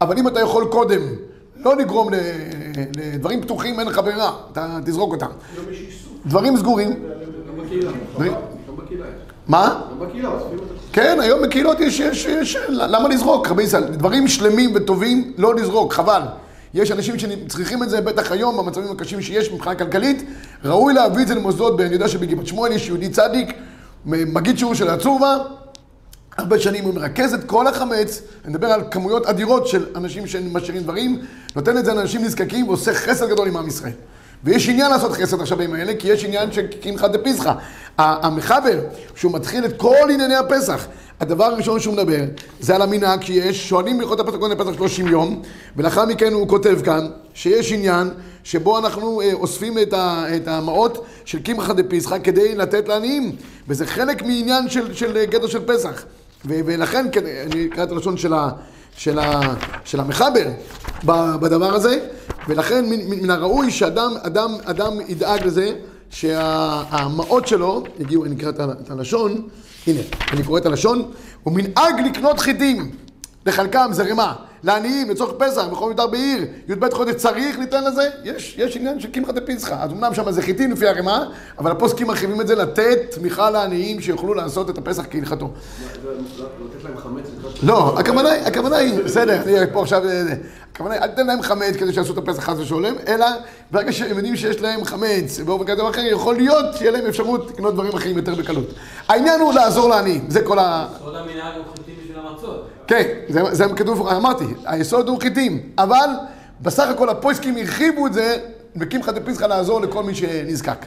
אבל 0.00 0.18
אם 0.18 0.28
אתה 0.28 0.40
יכול 0.40 0.64
קודם 0.70 1.00
לא 1.56 1.76
לגרום 1.76 2.08
לדברים 2.96 3.42
פתוחים, 3.42 3.80
אין 3.80 3.88
לך 3.88 3.98
ברירה, 3.98 4.36
אתה 4.52 4.78
תזרוק 4.84 5.12
אותם. 5.12 5.30
דברים 6.26 6.56
סגורים. 6.56 7.02
מה? 9.48 9.82
כן, 10.94 11.20
היום 11.20 11.42
בקהילות 11.42 11.80
יש, 11.80 12.00
יש, 12.00 12.24
יש, 12.26 12.56
למה 12.68 13.08
לזרוק? 13.08 13.48
רבי 13.48 13.62
ישראל, 13.62 13.84
דברים 13.84 14.28
שלמים 14.28 14.72
וטובים, 14.74 15.32
לא 15.36 15.54
לזרוק, 15.54 15.92
חבל. 15.92 16.22
יש 16.74 16.90
אנשים 16.90 17.18
שצריכים 17.18 17.82
את 17.82 17.90
זה, 17.90 18.00
בטח 18.00 18.32
היום, 18.32 18.56
במצבים 18.56 18.90
הקשים 18.90 19.22
שיש 19.22 19.52
מבחינה 19.52 19.74
כלכלית, 19.74 20.24
ראוי 20.64 20.94
להביא 20.94 21.22
את 21.22 21.28
זה 21.28 21.34
למוסדות, 21.34 21.80
אני 21.80 21.94
יודע 21.94 22.08
שבגבעת 22.08 22.46
שמואל 22.46 22.72
יש 22.72 22.88
יהודי 22.88 23.08
צדיק, 23.08 23.52
מגיד 24.06 24.58
שיעור 24.58 24.74
של 24.74 24.88
הצורבה, 24.88 25.36
הרבה 26.38 26.58
שנים 26.58 26.84
הוא 26.84 26.94
מרכז 26.94 27.34
את 27.34 27.44
כל 27.44 27.66
החמץ, 27.66 28.22
אני 28.44 28.52
מדבר 28.52 28.66
על 28.66 28.82
כמויות 28.90 29.26
אדירות 29.26 29.66
של 29.66 29.86
אנשים 29.96 30.26
שמשאירים 30.26 30.82
דברים, 30.82 31.20
נותן 31.56 31.78
את 31.78 31.84
זה 31.84 31.94
לאנשים 31.94 32.24
נזקקים 32.24 32.68
ועושה 32.68 32.94
חסד 32.94 33.28
גדול 33.28 33.48
עם 33.48 33.56
עם 33.56 33.68
ישראל. 33.68 33.92
ויש 34.44 34.68
עניין 34.68 34.90
לעשות 34.90 35.12
חסד 35.12 35.40
עכשיו 35.40 35.58
בימים 35.58 35.76
האלה, 35.76 35.92
כי 35.98 36.08
יש 36.08 36.24
עניין 36.24 36.52
של 36.52 36.66
קמחא 36.82 37.06
דפסחא. 37.06 37.52
המחבר, 37.98 38.80
שהוא 39.14 39.32
מתחיל 39.32 39.64
את 39.64 39.76
כל 39.76 40.10
ענייני 40.10 40.36
הפסח, 40.36 40.86
הדבר 41.20 41.44
הראשון 41.44 41.80
שהוא 41.80 41.94
מדבר, 41.94 42.24
זה 42.60 42.74
על 42.74 42.82
המנהג 42.82 43.22
שיש, 43.22 43.68
שואלים 43.68 43.98
בהלכות 43.98 44.20
הפסח 44.20 44.36
קודם 44.36 44.60
לפסח 44.60 44.76
30 44.76 45.08
יום, 45.08 45.42
ולאחר 45.76 46.04
מכן 46.04 46.32
הוא 46.32 46.48
כותב 46.48 46.78
כאן, 46.84 47.06
שיש 47.34 47.72
עניין 47.72 48.10
שבו 48.44 48.78
אנחנו 48.78 49.20
אה, 49.20 49.32
אוספים 49.32 49.78
את, 49.78 50.48
המעות 50.48 51.04
של 51.24 51.42
קמחא 51.42 51.72
דפסחא 51.72 52.18
כדי 52.18 52.54
לתת 52.54 52.88
לעניים, 52.88 53.36
וזה 53.68 53.86
חלק 53.86 54.22
מעניין 54.22 54.68
של, 54.68 54.94
של 54.94 55.24
גדר 55.24 55.46
של 55.46 55.64
פסח. 55.66 56.04
ולכן, 56.44 57.06
כן, 57.12 57.24
אני 57.26 57.66
אקרא 57.66 57.84
את 57.84 57.90
הלשון 57.90 58.16
של, 58.16 58.32
של, 58.96 59.18
של 59.84 60.00
המחבר 60.00 60.48
בדבר 61.04 61.74
הזה, 61.74 61.98
ולכן 62.48 62.84
מן, 62.90 63.22
מן 63.22 63.30
הראוי 63.30 63.70
שאדם 63.70 64.10
אדם, 64.22 64.56
אדם 64.64 64.92
ידאג 65.08 65.46
לזה 65.46 65.72
שהמעות 66.10 67.48
שלו, 67.48 67.84
הגיעו, 68.00 68.24
אני 68.24 68.34
אקרא 68.36 68.50
את 68.50 68.90
הלשון, 68.90 69.48
הנה, 69.86 70.00
אני 70.32 70.42
קורא 70.42 70.58
את 70.58 70.66
הלשון, 70.66 71.12
הוא 71.42 71.52
מנהג 71.52 72.00
לקנות 72.06 72.38
חיטים. 72.38 72.90
לחלקם 73.46 73.88
זה 73.92 74.02
רימה, 74.02 74.34
לעניים, 74.64 75.10
לצורך 75.10 75.32
פסח, 75.38 75.64
בכל 75.64 75.88
מיתר 75.88 76.06
בעיר, 76.06 76.44
י"ב 76.68 76.94
חודש 76.94 77.14
צריך 77.14 77.58
ניתן 77.58 77.84
לזה? 77.84 78.10
יש, 78.24 78.54
יש 78.58 78.76
עניין 78.76 79.00
של 79.00 79.10
קמחא 79.10 79.32
דפסחא. 79.32 79.74
אז 79.80 79.90
אמנם 79.90 80.14
שם 80.14 80.30
זה 80.30 80.42
חיטים 80.42 80.72
לפי 80.72 80.88
הרימה, 80.88 81.24
אבל 81.58 81.70
הפוסקים 81.70 82.06
מרחיבים 82.06 82.40
את 82.40 82.46
זה 82.46 82.54
לתת 82.54 82.98
תמיכה 83.10 83.50
לעניים 83.50 84.00
שיוכלו 84.00 84.34
לעשות 84.34 84.70
את 84.70 84.78
הפסח 84.78 85.04
כהלכתו. 85.10 85.50
לא, 87.62 87.98
הכוונה 87.98 88.30
היא, 88.30 88.46
הכוונה 88.46 88.76
היא, 88.76 89.04
בסדר, 89.04 89.42
אני 89.42 89.72
פה 89.72 89.82
עכשיו, 89.82 90.08
אה, 90.08 90.22
הכוונה 90.72 90.94
היא, 90.94 91.02
אל 91.02 91.08
תתן 91.08 91.26
להם 91.26 91.42
חמץ 91.42 91.76
כדי 91.76 91.92
שיעשו 91.92 92.12
את 92.12 92.18
הפסח 92.18 92.42
חס 92.42 92.58
ושלום, 92.58 92.94
אלא 93.08 93.26
ברגע 93.70 93.92
שהם 93.92 94.16
יודעים 94.16 94.36
שיש 94.36 94.60
להם 94.60 94.84
חמץ 94.84 95.40
באופן 95.40 95.64
כזה 95.64 95.82
או 95.82 95.90
אחר, 95.90 96.00
יכול 96.00 96.36
להיות 96.36 96.76
שיהיה 96.76 96.90
להם 96.90 97.06
אפשרות 97.06 97.50
לקנות 97.50 97.74
דברים 97.74 97.94
אחרים 97.94 98.16
יותר 98.16 98.34
בקלות. 98.34 98.74
העניין 99.08 99.40
הוא 99.40 99.54
לעזור 99.54 99.88
לעניים, 99.88 100.24
זה 100.28 100.42
כל 100.42 100.58
ה... 100.58 100.86
כל 101.04 101.16
המנהג 101.16 101.54
הוא 101.56 101.64
חיטים 101.76 101.94
בשביל 102.02 102.18
המצות. 102.18 102.68
כן, 102.86 103.02
זה, 103.28 103.40
זה 103.52 103.64
כתוב, 103.76 104.08
אמרתי, 104.08 104.44
היסוד 104.64 105.08
הוא 105.08 105.20
חיטים, 105.20 105.60
אבל 105.78 106.08
בסך 106.62 106.88
הכל 106.88 107.08
הפויסקים 107.08 107.56
הרחיבו 107.56 108.06
את 108.06 108.12
זה, 108.12 108.36
בקמחא 108.76 109.12
דפסחא 109.12 109.44
לעזור 109.44 109.80
לכל 109.80 110.02
מי 110.02 110.14
שנזקק. 110.14 110.86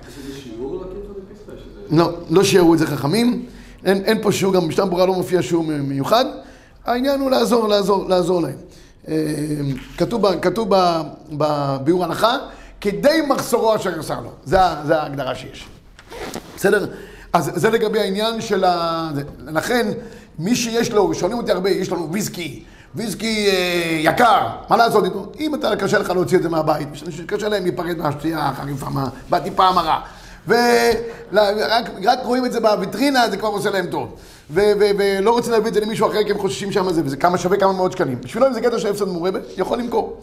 לא, 1.91 2.11
לא 2.29 2.43
שיערו 2.43 2.73
את 2.73 2.79
זה 2.79 2.87
חכמים, 2.87 3.45
אין, 3.85 4.03
אין 4.05 4.21
פה 4.21 4.31
שיעור, 4.31 4.53
גם 4.53 4.67
בשתם 4.67 4.89
ברורה 4.89 5.05
לא 5.05 5.13
מופיע 5.13 5.41
שיעור 5.41 5.63
מיוחד, 5.63 6.25
העניין 6.85 7.19
הוא 7.19 7.31
לעזור, 7.31 7.67
לעזור, 7.67 8.09
לעזור 8.09 8.41
להם. 8.41 8.55
אה, 9.07 9.15
כתוב, 9.97 10.39
כתוב 10.41 10.69
בביאור 11.31 12.03
הלכה, 12.03 12.37
כדי 12.81 13.21
מחסורו 13.27 13.75
אשר 13.75 13.89
יחסר 13.89 14.19
לו, 14.19 14.29
זה 14.43 14.61
ההגדרה 14.99 15.35
שיש. 15.35 15.67
בסדר? 16.55 16.85
אז 17.37 17.51
זה 17.55 17.69
לגבי 17.69 17.99
העניין 17.99 18.41
של 18.41 18.63
ה... 18.63 19.09
לכן, 19.47 19.87
מי 20.39 20.55
שיש 20.55 20.91
לו, 20.91 21.13
שואלים 21.13 21.37
אותי 21.37 21.51
הרבה, 21.51 21.69
יש 21.69 21.91
לנו 21.91 22.11
ויסקי, 22.13 22.63
ויסקי 22.95 23.47
אה, 23.47 23.99
יקר, 24.11 24.47
מה 24.69 24.77
לעשות 24.77 25.05
איתו? 25.05 25.31
אם 25.39 25.55
אתה 25.55 25.75
קשה 25.75 25.99
לך 25.99 26.09
להוציא 26.09 26.37
את 26.37 26.43
זה 26.43 26.49
מהבית, 26.49 26.87
שקשה 27.09 27.49
להם 27.49 27.63
להיפרד 27.63 27.97
מהשתייה 27.97 28.39
החריפה, 28.39 28.89
מה- 28.89 29.09
בטיפה 29.29 29.67
המרה. 29.67 30.01
ורק 30.47 32.19
רואים 32.23 32.45
את 32.45 32.51
זה 32.51 32.59
בוויטרינה, 32.59 33.29
זה 33.29 33.37
כבר 33.37 33.47
עושה 33.47 33.69
להם 33.69 33.85
טוב. 33.87 34.15
ולא 34.49 35.31
רוצים 35.31 35.51
להביא 35.51 35.67
את 35.67 35.73
זה 35.73 35.79
למישהו 35.81 36.07
אחר 36.07 36.23
כי 36.23 36.31
הם 36.31 36.37
חוששים 36.37 36.71
שם 36.71 36.93
זה, 36.93 37.01
וזה 37.05 37.17
כמה 37.17 37.37
שווה 37.37 37.57
כמה 37.57 37.73
מאות 37.73 37.91
שקלים. 37.91 38.21
בשבילו 38.21 38.47
אם 38.47 38.53
זה 38.53 38.61
קטע 38.61 38.79
של 38.79 38.87
הפסד 38.89 39.07
מורבה, 39.07 39.39
יכול 39.57 39.79
למכור. 39.79 40.17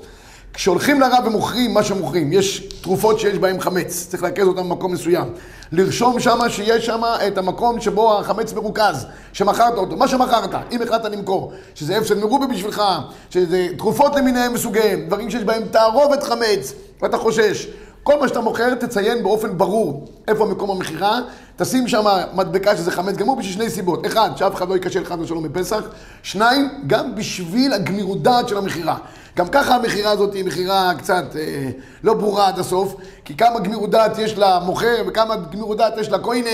כשהולכים 0.55 1.01
לרב 1.01 1.27
ומוכרים 1.27 1.75
מה 1.75 1.83
שמוכרים, 1.83 2.33
יש 2.33 2.61
תרופות 2.81 3.21
שיש 3.21 3.39
בהן 3.39 3.61
חמץ, 3.61 4.07
צריך 4.09 4.23
לרכז 4.23 4.47
אותן 4.47 4.63
במקום 4.63 4.93
מסוים. 4.93 5.25
לרשום 5.73 6.21
שם 6.21 6.39
שיש 6.49 6.87
שם 6.87 7.03
את 7.27 7.39
המקום 7.39 7.81
שבו 7.81 8.19
החמץ 8.19 8.53
מרוכז, 8.53 9.07
שמכרת 9.33 9.75
אותו, 9.79 9.97
מה 9.97 10.09
שמכרת, 10.09 10.51
אם 10.73 10.83
החלטת 10.83 11.05
למכור, 11.05 11.53
שזה 11.75 11.97
הפסד 11.97 12.19
מרובה 12.19 12.47
בשבילך, 12.47 12.83
שזה 13.31 13.69
תרופות 13.79 14.17
למיניהם 14.17 14.55
וסוגיהם, 14.55 15.07
דברים 15.07 15.31
שיש 15.31 15.45
בהם 15.45 15.63
תערובת 15.65 16.23
חמץ, 16.23 16.73
ואתה 17.03 17.19
חושש. 17.19 17.67
כל 18.05 18.21
מה 18.21 18.29
שאתה 18.29 18.41
מוכר, 18.41 18.75
תציין 18.75 19.23
באופן 19.23 19.59
ברור 19.59 20.07
איפה 20.29 20.47
מקום 20.47 20.71
המכירה, 20.71 21.21
תשים 21.57 21.89
שם 21.89 22.05
מדבקה 22.35 22.77
שזה 22.77 22.91
חמץ 22.91 23.17
גמור 23.17 23.37
בשביל 23.37 23.55
שני 23.55 23.71
סיבות. 23.71 24.07
אחד, 24.07 24.31
שאף 24.37 24.55
אחד 24.55 24.69
לא 24.69 24.75
ייכשל 24.75 25.05
חד 25.05 25.21
ושלום 25.21 25.43
בפסח. 25.43 25.85
שניים, 26.23 26.69
גם 26.87 27.15
בשביל 27.15 27.73
הגמירות 27.73 28.23
דעת 28.23 28.49
של 28.49 28.57
המכירה. 28.57 28.97
גם 29.37 29.49
ככה 29.49 29.75
המכירה 29.75 30.11
הזאת 30.11 30.35
היא 30.35 30.45
מכירה 30.45 30.93
קצת 30.99 31.25
אה, 31.37 31.71
לא 32.05 32.15
ברורה 32.15 32.49
עד 32.49 32.59
הסוף, 32.59 32.95
כי 33.25 33.37
כמה 33.37 33.61
גמירות 33.61 33.91
דעת 33.91 34.19
יש 34.19 34.39
למוכר 34.39 35.03
וכמה 35.07 35.37
גמירות 35.37 35.79
דעת 35.79 35.99
יש 35.99 36.09
לכהנה, 36.09 36.51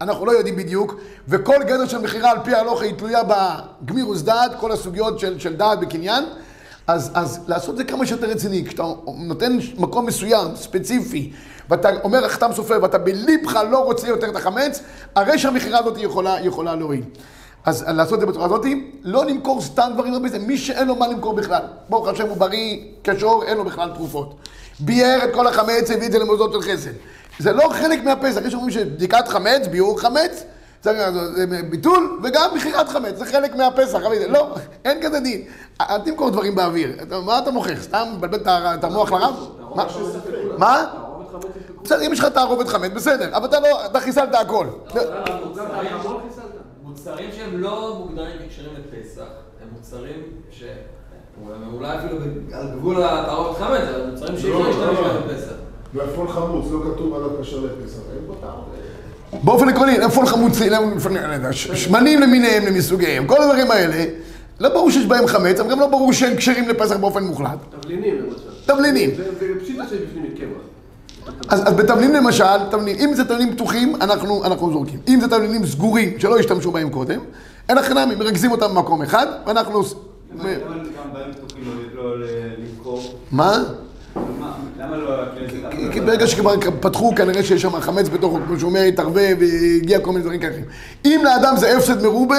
אנחנו 0.00 0.26
לא 0.26 0.32
יודעים 0.32 0.56
בדיוק, 0.56 0.94
וכל 1.28 1.62
גדר 1.62 1.86
של 1.86 1.98
מכירה 1.98 2.30
על 2.30 2.38
פי 2.44 2.54
ההלוכה 2.54 2.84
היא 2.84 2.94
תלויה 2.94 3.20
בגמירוס 3.22 4.22
דעת, 4.22 4.50
כל 4.60 4.72
הסוגיות 4.72 5.18
של, 5.18 5.38
של 5.38 5.56
דעת 5.56 5.80
בקניין. 5.80 6.24
אז, 6.86 7.10
אז 7.14 7.40
לעשות 7.48 7.70
את 7.70 7.76
זה 7.76 7.84
כמה 7.84 8.06
שיותר 8.06 8.26
רציני, 8.26 8.64
כשאתה 8.66 8.84
נותן 9.16 9.58
מקום 9.78 10.06
מסוים, 10.06 10.56
ספציפי, 10.56 11.32
ואתה 11.70 11.88
אומר 12.04 12.24
החתם 12.24 12.50
סופר, 12.54 12.78
ואתה 12.82 12.98
בליבך 12.98 13.60
לא 13.70 13.78
רוצה 13.78 14.08
יותר 14.08 14.30
את 14.30 14.36
החמץ, 14.36 14.80
הרי 15.14 15.38
שהמכירה 15.38 15.78
הזאת 15.78 15.94
יכולה, 15.98 16.36
יכולה 16.40 16.74
להועיל. 16.74 17.04
אז 17.64 17.84
לעשות 17.88 18.14
את 18.14 18.20
זה 18.20 18.26
בצורה 18.26 18.46
הזאת, 18.46 18.66
לא 19.02 19.26
למכור 19.26 19.62
סתם 19.62 19.90
דברים 19.94 20.12
הרבה 20.12 20.28
זה, 20.28 20.38
מי 20.38 20.58
שאין 20.58 20.88
לו 20.88 20.96
מה 20.96 21.08
למכור 21.08 21.32
בכלל. 21.32 21.62
ברוך 21.88 22.08
השם 22.08 22.28
הוא 22.28 22.36
בריא, 22.36 22.78
כשור, 23.04 23.44
אין 23.44 23.56
לו 23.56 23.64
בכלל 23.64 23.90
תרופות. 23.94 24.34
ביער 24.80 25.24
את 25.24 25.34
כל 25.34 25.46
החמץ, 25.46 25.90
הביא 25.90 26.06
את 26.06 26.12
זה 26.12 26.18
למוסדות 26.18 26.52
של 26.52 26.72
חסד. 26.72 26.90
זה 27.38 27.52
לא 27.52 27.68
חלק 27.72 28.04
מהפסח, 28.04 28.40
יש 28.46 28.54
אומרים 28.54 28.70
שבדיקת 28.70 29.28
חמץ, 29.28 29.66
ביעור 29.70 30.00
חמץ, 30.00 30.44
ביטול 31.70 32.20
וגם 32.22 32.50
מכירת 32.54 32.88
חמץ, 32.88 33.16
זה 33.16 33.24
חלק 33.24 33.56
מהפסח, 33.56 33.98
לא, 34.28 34.54
אין 34.84 34.98
כזה 35.02 35.20
דין. 35.20 35.44
אל 35.80 35.98
תמכור 35.98 36.30
דברים 36.30 36.54
באוויר, 36.54 36.96
מה 37.24 37.38
אתה 37.38 37.50
מוכר? 37.50 37.76
סתם 37.76 38.04
מבלבל 38.16 38.38
את 38.48 38.84
המוח 38.84 39.12
לרב? 39.12 39.50
מה? 40.58 40.84
תערובת. 40.92 41.46
בסדר, 41.84 42.06
אם 42.06 42.12
יש 42.12 42.18
לך 42.18 42.24
תערובת 42.24 42.68
חמץ, 42.68 42.92
בסדר, 42.94 43.36
אבל 43.36 43.46
אתה 43.46 43.60
לא, 43.60 43.86
אתה 43.86 44.00
חיסלת 44.00 44.34
הכל. 44.34 44.66
המון 44.90 46.20
חיסלת. 46.28 46.44
מוצרים 46.82 47.30
שהם 47.36 47.60
לא 47.60 47.94
מוגדרים 47.98 48.36
כקשרים 48.44 48.70
לפסח, 48.74 49.22
הם 49.62 49.68
מוצרים 49.72 50.22
ש... 50.50 50.64
אולי 51.72 51.98
אפילו 51.98 52.16
על 52.52 52.68
גבול 52.76 53.04
התערובת 53.04 53.58
חמץ, 53.58 53.80
אבל 53.94 54.10
מוצרים 54.10 54.38
שאי 54.38 54.50
אפשר 54.50 54.58
לא, 54.58 54.68
להשתמש 54.68 54.98
לא. 54.98 55.08
בהם 55.08 55.28
בפסח. 55.28 55.52
ואפון 55.94 56.28
חמוץ, 56.28 56.66
לא 56.72 56.94
כתוב 56.94 57.14
עליו 57.14 57.30
כשר 57.42 57.56
לפסח, 57.56 58.00
אין 58.16 58.26
בו 58.26 58.34
טעם. 58.34 58.58
באופן 59.42 59.68
עקרוני, 59.68 59.96
איפה 59.98 60.26
חמוצים, 60.26 60.72
שמנים 61.52 62.20
למיניהם, 62.20 62.66
למסוגיהם, 62.66 63.26
כל 63.26 63.42
הדברים 63.42 63.70
האלה, 63.70 64.04
לא 64.60 64.68
ברור 64.68 64.90
שיש 64.90 65.06
בהם 65.06 65.26
חמץ, 65.26 65.60
אבל 65.60 65.70
גם 65.70 65.80
לא 65.80 65.86
ברור 65.86 66.12
שהם 66.12 66.36
כשרים 66.36 66.68
לפסח 66.68 66.96
באופן 66.96 67.22
מוחלט. 67.24 67.50
תבלינים 67.80 68.14
למשל. 68.14 68.36
תבלינים. 68.66 69.10
זה 69.16 69.24
פשיטה 69.62 69.82
שבפנים 69.90 70.22
מקמח. 70.32 70.62
אז, 71.48 71.68
אז 71.68 71.74
בתבלינים 71.74 72.14
למשל, 72.14 72.44
תבלינים, 72.70 73.08
אם 73.08 73.14
זה 73.14 73.24
תבלינים 73.24 73.54
פתוחים, 73.54 73.96
אנחנו, 74.00 74.44
אנחנו 74.44 74.72
זורקים. 74.72 74.98
אם 75.08 75.20
זה 75.20 75.28
תבלינים 75.28 75.66
סגורים, 75.66 76.14
שלא 76.18 76.38
השתמשו 76.38 76.70
בהם 76.70 76.90
קודם, 76.90 77.20
אין 77.68 77.78
הכי 77.78 77.94
נמי, 77.94 78.14
מרכזים 78.14 78.50
אותם 78.50 78.66
במקום 78.74 79.02
אחד, 79.02 79.26
ואנחנו... 79.46 79.82
למה 79.82 80.44
גם 80.44 81.12
בהם 81.12 81.32
פתוחים 81.32 81.62
לא- 81.94 82.04
לא 82.04 82.18
ל- 82.20 82.24
למכור? 82.58 83.02
מה? 83.32 83.62
מה- 84.40 84.52
למה 84.80 84.96
לא 84.96 85.22
ברגע 86.00 86.26
שכבר 86.26 86.54
פתחו, 86.80 87.14
כנראה 87.16 87.42
שיש 87.42 87.62
שם 87.62 87.80
חמץ 87.80 88.08
בתוכו, 88.08 88.38
כמו 88.46 88.58
שהוא 88.58 88.68
אומר, 88.68 88.80
התערבב 88.80 89.36
והגיע 89.40 89.98
כל 90.00 90.10
מיני 90.10 90.22
דברים 90.22 90.40
כאלה. 90.40 90.56
אם 91.04 91.20
לאדם 91.24 91.56
זה 91.56 91.76
הפסד 91.76 92.02
מרובה, 92.02 92.36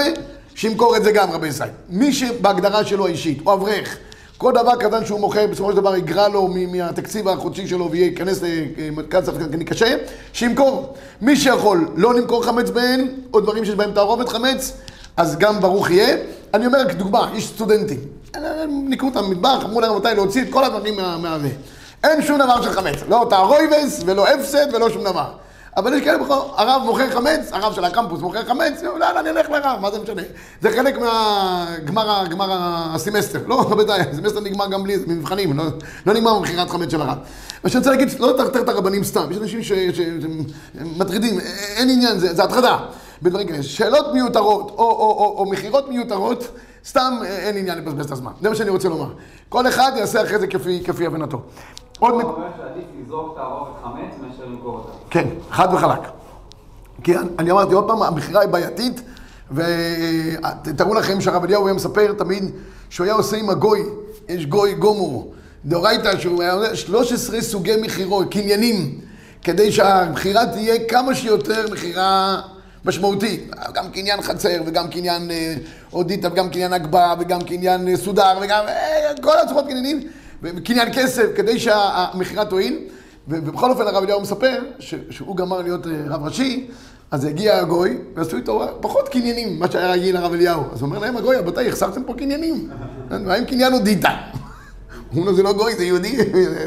שימכור 0.54 0.96
את 0.96 1.04
זה 1.04 1.12
גם, 1.12 1.30
רבי 1.30 1.46
ישראל. 1.48 1.68
מי 1.88 2.12
שבהגדרה 2.12 2.84
שלו 2.84 3.06
האישית, 3.06 3.42
או 3.46 3.54
אברך, 3.54 3.96
כל 4.38 4.52
דבר 4.52 4.76
קטן 4.76 5.04
שהוא 5.04 5.20
מוכר, 5.20 5.46
בסופו 5.46 5.70
של 5.70 5.76
דבר 5.76 5.96
יגרע 5.96 6.28
לו 6.28 6.48
מהתקציב 6.72 7.28
החודשי 7.28 7.66
שלו 7.66 7.90
וייכנס 7.90 8.40
למרכז 8.42 9.24
צרכני 9.24 9.64
קשה, 9.64 9.96
שימכור. 10.32 10.94
מי 11.22 11.36
שיכול 11.36 11.88
לא 11.96 12.14
למכור 12.14 12.44
חמץ 12.44 12.70
בהן, 12.70 13.08
או 13.34 13.40
דברים 13.40 13.64
שיש 13.64 13.74
בהם 13.74 13.90
תערובת 13.92 14.28
חמץ, 14.28 14.72
אז 15.16 15.36
גם 15.38 15.60
ברוך 15.60 15.90
יהיה. 15.90 16.16
אני 16.54 16.66
אומר 16.66 16.80
רק 16.80 16.92
דוגמה, 16.92 17.30
יש 17.36 17.46
סטודנטים. 17.46 17.98
הם 18.34 18.86
ניקו 18.88 19.06
אותם 19.06 19.20
במטבח, 19.20 19.64
אמרו 19.64 19.80
להם 19.80 19.96
מתי 19.96 20.08
להוציא 20.14 20.42
את 20.42 20.46
כל 20.50 20.64
הדברים 20.64 20.96
מה- 20.96 21.16
מהזה. 21.16 21.48
אין 22.04 22.22
שום 22.22 22.38
דבר 22.38 22.62
של 22.62 22.70
חמץ, 22.72 22.94
לא 23.08 23.26
תערויבס 23.30 24.02
ולא 24.06 24.28
הפסד 24.28 24.66
ולא 24.74 24.90
שום 24.90 25.04
דבר. 25.04 25.32
אבל 25.76 25.94
יש 25.94 26.02
כאלה, 26.04 26.18
בכל- 26.18 26.34
הרב 26.56 26.82
מוכר 26.84 27.10
חמץ, 27.10 27.48
הרב 27.52 27.72
של 27.74 27.84
הקמפוס 27.84 28.20
מוכר 28.20 28.44
חמץ, 28.44 28.82
לא, 28.82 28.98
לא, 28.98 29.20
אני 29.20 29.30
אלך 29.30 29.50
לרב, 29.50 29.78
מה 29.80 29.90
זה 29.90 29.98
משנה? 29.98 30.22
זה 30.60 30.70
חלק 30.70 30.98
מהגמר 30.98 32.24
גמר 32.30 32.48
הסמסטר. 32.94 33.38
לא, 33.46 33.54
רבותיי, 33.70 34.00
הסמסטר 34.00 34.40
נגמר 34.40 34.66
גם 34.68 34.82
בלי, 34.82 34.96
מבחנים, 35.06 35.58
לא, 35.58 35.64
לא 36.06 36.14
נגמר 36.14 36.38
במכירת 36.38 36.70
חמץ 36.70 36.90
של 36.90 37.00
הרב. 37.02 37.16
מה 37.64 37.70
שאני 37.70 37.78
רוצה 37.78 37.90
להגיד, 37.90 38.08
לא 38.20 38.34
לטרטר 38.34 38.60
את 38.60 38.68
הרבנים 38.68 39.04
סתם, 39.04 39.26
יש 39.30 39.36
אנשים 39.38 39.60
שמטרידים, 39.62 41.38
אין 41.76 41.90
עניין, 41.90 42.18
זה, 42.18 42.34
זה 42.34 42.44
הטרדה. 42.44 42.78
בדברים 43.22 43.46
כאלה, 43.48 43.62
שאלות 43.62 44.14
מיותרות 44.14 44.70
או, 44.70 44.76
או, 44.76 44.84
או, 45.18 45.34
או 45.38 45.46
מכירות 45.50 45.88
מיותרות, 45.88 46.48
סתם 46.86 47.18
אה, 47.22 47.28
אין 47.38 47.56
עניין 47.56 47.78
לבזבז 47.78 48.04
את 48.06 48.10
הזמן. 48.12 48.30
זה 48.42 48.48
מה 48.48 48.54
שאני 48.54 48.70
רוצה 48.70 48.88
לומר. 48.88 49.08
כל 49.48 49.68
אחד 49.68 49.92
יעשה 49.96 50.22
אחרי 50.22 50.38
זה 50.38 50.46
כפי, 50.46 50.82
כפי 50.84 51.06
הבנתו. 51.06 51.40
עוד 51.98 52.14
הוא. 52.14 52.22
אומר 52.22 52.46
שעדיף 52.56 52.84
לזרוק 53.04 53.34
תערובת 53.36 53.70
חמץ 53.82 54.14
מאשר 54.22 54.44
למכור 54.50 54.74
אותה. 54.74 54.92
כן, 55.10 55.28
חד 55.50 55.68
וחלק. 55.74 56.00
כי 57.02 57.12
אני- 57.38 57.50
אמרתי 57.50 57.74
עוד 57.74 57.86
פעם, 57.88 58.02
המכירה 58.02 58.40
היא 58.40 58.48
בעייתית, 58.48 59.00
ותארו 59.52 60.94
לכם 60.94 61.20
שהרב 61.20 61.44
אליהו 61.44 61.66
היה 61.66 61.74
מספר 61.74 62.12
תמיד 62.18 62.44
שהוא 62.90 63.04
היה 63.04 63.14
עושה 63.14 63.36
עם 63.36 63.50
הגוי, 63.50 63.82
יש 64.28 64.46
גוי 64.46 64.74
גומור, 64.74 65.32
דאורייתא, 65.64 66.18
שהוא 66.18 66.42
היה 66.42 66.52
עושה 66.52 66.76
13 66.76 67.40
סוגי 67.40 67.76
מכירות, 67.82 68.30
קניינים, 68.32 69.00
כדי 69.44 69.72
שהמכירה 69.72 70.46
תהיה 70.46 70.88
כמה 70.88 71.14
שיותר 71.14 71.66
מכירה 71.72 72.40
משמעותי, 72.84 73.44
גם 73.74 73.90
קניין 73.90 74.22
חצר 74.22 74.60
וגם 74.66 74.88
קניין 74.88 75.30
אה, 75.30 75.54
אודיטה 75.92 76.28
וגם 76.32 76.50
קניין 76.50 76.72
הגבהה 76.72 77.14
וגם 77.20 77.40
קניין 77.42 77.88
אה, 77.88 77.96
סודר 77.96 78.38
וגם 78.42 78.64
אה, 78.68 79.12
כל 79.22 79.38
הצורות 79.44 79.64
קניינים, 79.66 80.00
וקניין 80.42 80.88
כסף 80.92 81.26
כדי 81.36 81.58
שהמכירה 81.58 82.44
תועיל. 82.44 82.78
ובכל 83.28 83.70
אופן 83.70 83.82
הרב 83.82 84.02
אליהו 84.02 84.20
מספר 84.20 84.58
שהוא 85.10 85.36
גמר 85.36 85.62
להיות 85.62 85.86
אה, 85.86 85.92
רב 86.06 86.24
ראשי, 86.24 86.66
אז 87.10 87.24
הגיע 87.24 87.58
הגוי 87.58 87.98
ועשו 88.14 88.36
איתו 88.36 88.78
פחות 88.80 89.08
קניינים 89.08 89.56
ממה 89.56 89.70
שהיה 89.70 89.92
רגיל 89.92 90.16
הרב 90.16 90.32
אליהו. 90.32 90.62
אז 90.72 90.80
הוא 90.80 90.88
אומר 90.88 90.98
להם, 90.98 91.16
הגוי, 91.16 91.36
רבותיי, 91.36 91.68
החסרתם 91.68 92.04
פה 92.04 92.14
קניינים. 92.14 92.70
מה 93.10 93.34
עם 93.34 93.44
קניין 93.44 93.72
אודיטה? 93.72 94.16
הוא 95.12 95.20
אומר, 95.20 95.32
זה 95.32 95.42
לא 95.42 95.52
גוי, 95.52 95.74
זה 95.76 95.84
יהודי, 95.84 96.18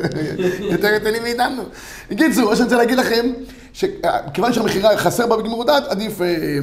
יותר 0.74 0.94
יתנים 0.94 1.24
מאיתנו. 1.24 1.64
בקיצור, 2.12 2.50
מה 2.50 2.56
שאני 2.56 2.64
רוצה 2.64 2.78
להגיד 2.78 2.98
לכם, 2.98 3.26
שכיוון 3.74 4.54
שהמכירה 4.54 4.98
חסר 4.98 5.28
בה 5.28 5.38
בגמירות 5.38 5.68
דעת, 5.68 5.88
עדיף... 5.88 6.22
אה, 6.22 6.58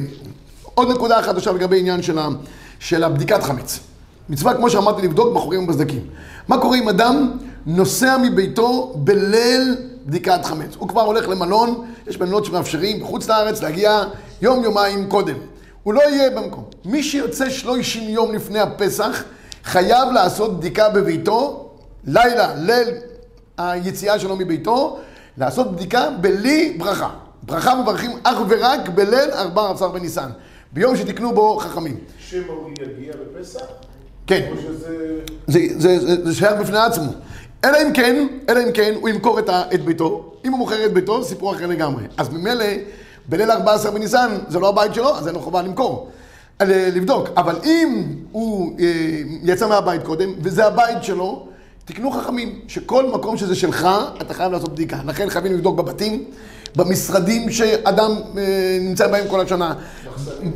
עוד 0.73 0.91
נקודה 0.91 1.19
אחת 1.19 1.37
עכשיו 1.37 1.55
לגבי 1.55 1.79
עניין 1.79 2.01
של 2.79 3.03
הבדיקת 3.03 3.43
חמץ. 3.43 3.79
מצווה, 4.29 4.53
כמו 4.53 4.69
שאמרתי, 4.69 5.01
לבדוק 5.01 5.35
בחורים 5.35 5.63
ובסדקים. 5.63 6.07
מה 6.47 6.61
קורה 6.61 6.77
אם 6.77 6.89
אדם 6.89 7.31
נוסע 7.65 8.17
מביתו 8.17 8.93
בליל 8.95 9.75
בדיקת 10.05 10.45
חמץ? 10.45 10.75
הוא 10.77 10.87
כבר 10.87 11.01
הולך 11.01 11.29
למלון, 11.29 11.85
יש 12.07 12.19
מלונות 12.19 12.45
שמאפשרים 12.45 12.99
בחוץ 12.99 13.29
לארץ 13.29 13.61
להגיע 13.61 14.03
יום-יומיים 14.41 15.09
קודם. 15.09 15.35
הוא 15.83 15.93
לא 15.93 16.01
יהיה 16.01 16.29
במקום. 16.29 16.63
מי 16.85 17.03
שיוצא 17.03 17.49
שלושים 17.49 18.09
יום 18.09 18.35
לפני 18.35 18.59
הפסח, 18.59 19.23
חייב 19.63 20.09
לעשות 20.13 20.57
בדיקה 20.57 20.89
בביתו, 20.89 21.69
לילה, 22.07 22.55
ליל 22.55 22.89
היציאה 23.57 24.19
שלו 24.19 24.35
מביתו, 24.35 24.99
לעשות 25.37 25.71
בדיקה 25.71 26.09
בלי 26.21 26.75
ברכה. 26.77 27.09
ברכה 27.43 27.75
מברכים 27.75 28.11
אך 28.23 28.37
ורק 28.49 28.89
בליל 28.89 29.31
14 29.33 29.89
בניסן, 29.89 30.29
ביום 30.71 30.95
שתקנו 30.95 31.33
בו 31.33 31.57
חכמים. 31.57 31.97
שמא 32.19 32.51
הוא 32.51 32.69
יגיע 32.81 33.13
בפסח? 33.13 33.88
כן. 34.29 34.49
זה, 35.47 35.59
זה, 35.77 35.99
זה, 35.99 36.25
זה 36.25 36.35
שייך 36.35 36.53
בפני 36.59 36.77
עצמו. 36.77 37.11
אלא 37.65 37.77
אם 37.81 37.93
כן, 37.93 38.27
אלא 38.49 38.59
אם 38.63 38.71
כן, 38.71 38.93
הוא 39.01 39.09
ימכור 39.09 39.39
את, 39.39 39.49
ה, 39.49 39.63
את 39.73 39.85
ביתו. 39.85 40.33
אם 40.45 40.51
הוא 40.51 40.59
מוכר 40.59 40.85
את 40.85 40.93
ביתו, 40.93 41.23
סיפור 41.23 41.55
אחר 41.55 41.67
לגמרי. 41.67 42.03
אז 42.17 42.29
ממילא, 42.29 42.65
בליל 43.29 43.51
14 43.51 43.91
בניסן, 43.91 44.37
זה 44.47 44.59
לא 44.59 44.69
הבית 44.69 44.93
שלו, 44.93 45.17
אז 45.17 45.27
אין 45.27 45.35
לו 45.35 45.41
חובה 45.41 45.61
למכור. 45.61 46.09
ל- 46.61 46.95
לבדוק. 46.97 47.27
אבל 47.37 47.55
אם 47.65 48.03
הוא 48.31 48.71
אה, 48.79 48.85
יצא 49.43 49.67
מהבית 49.67 50.03
קודם, 50.03 50.29
וזה 50.41 50.65
הבית 50.65 51.03
שלו, 51.03 51.47
תקנו 51.85 52.11
חכמים, 52.11 52.59
שכל 52.67 53.05
מקום 53.05 53.37
שזה 53.37 53.55
שלך, 53.55 53.87
אתה 54.21 54.33
חייב 54.33 54.51
לעשות 54.51 54.73
בדיקה. 54.73 54.97
לכן 55.05 55.29
חייבים 55.29 55.53
לבדוק 55.53 55.75
בבתים, 55.75 56.23
במשרדים 56.75 57.51
שאדם 57.51 58.11
אה, 58.37 58.77
נמצא 58.81 59.07
בהם 59.07 59.27
כל 59.29 59.41
השנה, 59.41 59.73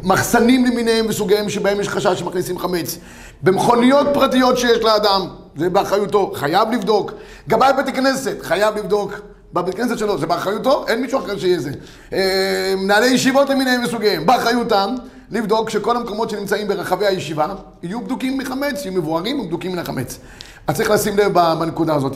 מחסנים 0.03 0.65
למיניהם 0.65 1.05
וסוגיהם 1.09 1.49
שבהם 1.49 1.79
יש 1.79 1.89
חשש 1.89 2.19
שמכניסים 2.19 2.59
חמץ, 2.59 2.97
במכוניות 3.43 4.07
פרטיות 4.13 4.57
שיש 4.57 4.79
לאדם, 4.83 5.21
זה 5.55 5.69
באחריותו, 5.69 6.31
חייב 6.35 6.71
לבדוק. 6.71 7.11
גבאי 7.49 7.73
בית 7.73 7.95
כנסת, 7.95 8.37
חייב 8.41 8.77
לבדוק. 8.77 9.13
בבית 9.53 9.75
כנסת 9.75 9.97
שלו, 9.97 10.17
זה 10.17 10.27
באחריותו, 10.27 10.85
אין 10.87 11.01
מישהו 11.01 11.19
אחר 11.19 11.37
שיהיה 11.37 11.59
זה. 11.59 11.71
אה, 12.13 12.73
מנהלי 12.77 13.07
ישיבות 13.07 13.49
למיניהם 13.49 13.83
וסוגיהם, 13.83 14.25
באחריותם, 14.25 14.95
לבדוק 15.31 15.69
שכל 15.69 15.97
המקומות 15.97 16.29
שנמצאים 16.29 16.67
ברחבי 16.67 17.05
הישיבה 17.05 17.47
יהיו 17.83 18.01
בדוקים 18.01 18.37
מחמץ, 18.37 18.85
יהיו 18.85 18.93
מבוארים 18.93 19.39
ובדוקים 19.39 19.71
מן 19.71 19.79
החמץ. 19.79 20.19
אז 20.67 20.75
צריך 20.75 20.89
לשים 20.89 21.17
לב 21.17 21.33
בנקודה 21.33 21.95
הזאת. 21.95 22.15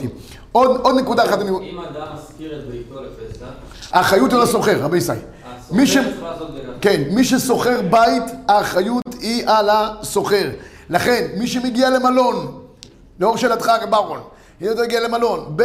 עוד, 0.52 0.80
עוד 0.82 0.96
נקודה 0.96 1.24
אחת, 1.24 1.40
אני... 1.40 1.50
אם 1.50 1.80
אדם 1.80 2.06
משכיר 2.14 2.58
את 2.58 2.70
ביתו 2.70 2.94
לפסח, 3.02 3.46
האחריות 3.92 4.32
על 4.32 4.42
הסוחר, 4.42 4.80
רבי. 4.80 4.98
מי 5.70 5.86
ש... 5.86 5.96
הסוחר 5.96 6.10
צריך 6.10 6.22
לעשות 6.22 6.50
בדיקה. 6.50 6.72
כן, 6.80 7.02
מי 7.10 7.24
ששוכר 7.24 7.80
בית, 7.90 8.22
האחריות 8.48 9.14
היא 9.20 9.42
על 9.46 9.68
הסוחר. 9.70 10.50
לכן, 10.90 11.26
מי 11.36 11.46
שמגיע 11.46 11.90
למלון, 11.90 12.62
לאור 13.20 13.36
שאלתך 13.36 13.70
ברון, 13.90 14.20
אם 14.62 14.70
אתה 14.70 14.82
מגיע 14.82 15.00
למלון, 15.00 15.56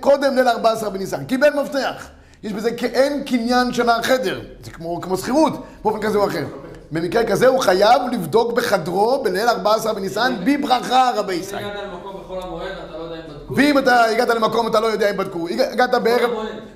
קודם 0.00 0.36
ליל 0.36 0.48
14 0.48 0.90
בניסן, 0.90 1.24
קיבל 1.24 1.50
מפתח. 1.62 2.08
יש 2.42 2.52
בזה 2.52 2.72
כאין 2.72 3.22
קניין 3.24 3.72
של 3.72 3.90
החדר, 3.90 4.40
זה 4.64 4.70
כמו, 4.70 5.00
כמו 5.00 5.16
שכירות, 5.16 5.52
באופן 5.82 6.00
כזה 6.00 6.18
או 6.18 6.26
אחר. 6.26 6.44
במקרה 6.92 7.24
כזה 7.24 7.46
הוא 7.46 7.60
חייב 7.60 8.02
לבדוק 8.12 8.52
בחדרו 8.52 9.22
בליל 9.22 9.48
14 9.48 9.94
בניסן 9.94 10.34
בברכה 10.44 11.10
רבי 11.16 11.34
אם 11.34 11.40
ישי. 11.40 11.56
הגעת 11.56 11.74
למקום 11.84 12.20
בחול 12.20 12.38
המועד, 12.42 12.72
אתה 12.88 12.98
לא 12.98 13.02
יודע 13.02 13.16
אם 13.16 13.22
בדקו. 13.30 13.54
ואם 13.56 13.78
אתה 13.78 14.04
הגעת 14.04 14.28
למקום 14.28 14.66
אתה 14.66 14.80
לא 14.80 14.86
יודע 14.86 15.10
אם 15.10 15.16
בדקו, 15.16 15.48
הגעת 15.48 15.94
בערב. 16.02 16.30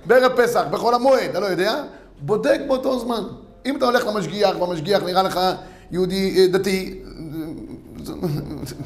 בערב 0.04 0.32
פסח, 0.36 0.64
בחול 0.70 0.94
המועד, 0.94 1.30
אתה 1.30 1.40
לא 1.40 1.46
יודע, 1.46 1.82
בודק 2.20 2.60
באותו 2.68 2.98
זמן. 2.98 3.22
אם 3.66 3.76
אתה 3.76 3.84
הולך 3.84 4.06
למשגיח, 4.06 4.56
והמשגיח 4.60 5.02
נראה 5.02 5.22
לך 5.22 5.40
יהודי 5.90 6.36
אה, 6.38 6.46
דתי, 6.46 7.02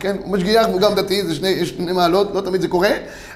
כן, 0.00 0.16
משגיח 0.26 0.66
והוא 0.68 0.80
גם 0.80 0.94
דתי, 0.94 1.24
זה 1.24 1.34
שני, 1.34 1.66
שני 1.66 1.92
מעלות, 1.92 2.34
לא 2.34 2.40
תמיד 2.40 2.60
זה 2.60 2.68
קורה, 2.68 2.90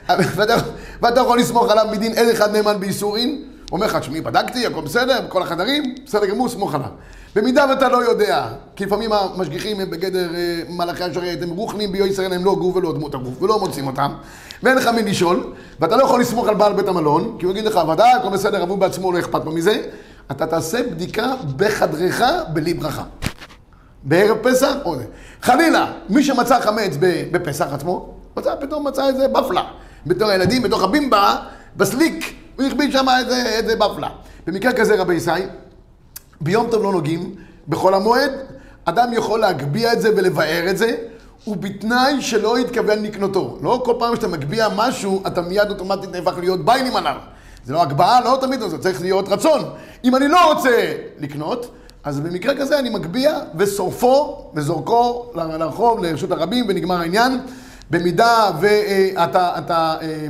ואתה, 0.08 0.54
ואתה 1.02 1.20
יכול 1.20 1.38
לסמוך 1.38 1.70
עליו 1.70 1.86
מדין 1.92 2.12
עד 2.18 2.28
אחד 2.28 2.56
נאמן 2.56 2.80
בייסורין, 2.80 3.28
הוא 3.30 3.76
אומר 3.76 3.86
לך, 3.86 3.96
תשמעי, 3.96 4.20
בדקתי, 4.20 4.66
הכל 4.66 4.80
בסדר, 4.80 5.20
בכל 5.28 5.42
החדרים, 5.42 5.94
בסדר 6.06 6.26
גמור, 6.26 6.48
סמוך 6.48 6.74
עליו. 6.74 6.88
במידה 7.36 7.66
ואתה 7.70 7.88
לא 7.88 8.04
יודע, 8.04 8.46
כי 8.76 8.86
לפעמים 8.86 9.12
המשגיחים 9.12 9.80
הם 9.80 9.90
בגדר 9.90 10.34
אה, 10.34 10.60
מלאכי 10.68 11.04
השרת, 11.04 11.42
הם 11.42 11.50
רוחנים 11.50 11.92
ביו 11.92 12.06
ישראל, 12.06 12.32
הם 12.32 12.44
לא 12.44 12.54
גוף 12.54 12.76
ולא 12.76 12.92
דמות 12.92 13.14
הגוף, 13.14 13.42
ולא 13.42 13.60
מוצאים 13.60 13.86
אותם, 13.86 14.12
ואין 14.62 14.76
לך 14.76 14.86
מי 14.86 15.02
לשאול, 15.02 15.52
ואתה 15.80 15.96
לא 15.96 16.02
יכול 16.02 16.20
לסמוך 16.20 16.48
על 16.48 16.54
בעל 16.54 16.72
בית 16.72 16.88
המלון, 16.88 17.36
כי 17.38 17.46
הוא 17.46 17.52
יגיד 17.52 17.64
לך, 17.64 17.80
ודאי, 17.92 18.12
הכל 18.12 18.28
בסדר, 18.28 18.62
אבל 18.62 18.70
הוא 18.70 18.78
בעצמו 18.78 19.12
לא 19.12 19.18
אכפת 19.18 19.44
לו 19.44 19.52
מזה, 19.52 19.82
אתה 20.30 20.46
תעשה 20.46 20.82
בדיקה 20.82 21.34
בחדרך 21.56 22.22
בלי 22.52 22.74
ברכה. 22.74 23.02
בערב 24.04 24.38
פסח, 24.42 24.74
או 24.84 24.96
זה. 24.96 25.04
חלילה, 25.42 25.92
מי 26.08 26.24
שמצא 26.24 26.60
חמץ 26.60 26.96
בפסח 27.32 27.66
עצמו, 27.72 28.14
מצא, 28.36 28.54
פתאום 28.60 28.86
מצא 28.86 29.08
איזה 29.08 29.28
בפלה. 29.28 29.62
בתור 30.06 30.28
הילדים, 30.28 30.62
בתוך 30.62 30.82
הבימבה, 30.82 31.36
בסליק, 31.76 32.34
הוא 32.56 32.66
החביא 32.66 32.92
שם 32.92 33.06
איזה, 33.18 33.42
איזה 33.46 33.76
בפלה. 33.76 34.08
במקרה 34.46 34.72
כזה, 34.72 34.94
רבי 35.00 35.14
ישי, 35.14 35.30
ביום 36.40 36.66
טוב 36.70 36.82
לא 36.82 36.92
נוגעים, 36.92 37.34
בחול 37.68 37.94
המועד, 37.94 38.32
אדם 38.84 39.12
יכול 39.12 39.40
להגביה 39.40 39.92
את 39.92 40.00
זה 40.00 40.10
ולבאר 40.16 40.70
את 40.70 40.78
זה, 40.78 40.96
ובתנאי 41.46 42.22
שלא 42.22 42.58
יתכוון 42.58 43.02
לקנותו. 43.02 43.58
לא 43.62 43.82
כל 43.84 43.94
פעם 43.98 44.16
שאתה 44.16 44.28
מגביה 44.28 44.68
משהו, 44.76 45.22
אתה 45.26 45.40
מיד 45.40 45.70
אוטומטית 45.70 46.10
נהפך 46.12 46.38
להיות 46.38 46.64
ביילים 46.64 46.96
עליו. 46.96 47.16
זה 47.64 47.72
לא 47.72 47.82
הגבהה, 47.82 48.20
לא 48.24 48.38
תמיד 48.40 48.60
זה 48.60 48.78
צריך 48.78 49.00
להיות 49.00 49.28
רצון. 49.28 49.60
אם 50.04 50.16
אני 50.16 50.28
לא 50.28 50.52
רוצה 50.52 50.94
לקנות, 51.18 51.70
אז 52.04 52.20
במקרה 52.20 52.54
כזה 52.54 52.78
אני 52.78 52.90
מגביה 52.90 53.38
ושורפו 53.54 54.50
וזורקו 54.54 55.30
לרחוב, 55.34 56.04
לרשות 56.04 56.30
הרבים, 56.30 56.64
ונגמר 56.68 57.00
העניין. 57.00 57.40
במידה 57.90 58.50
ואתה 58.60 59.58
אתה, 59.58 59.96
אה, 60.02 60.26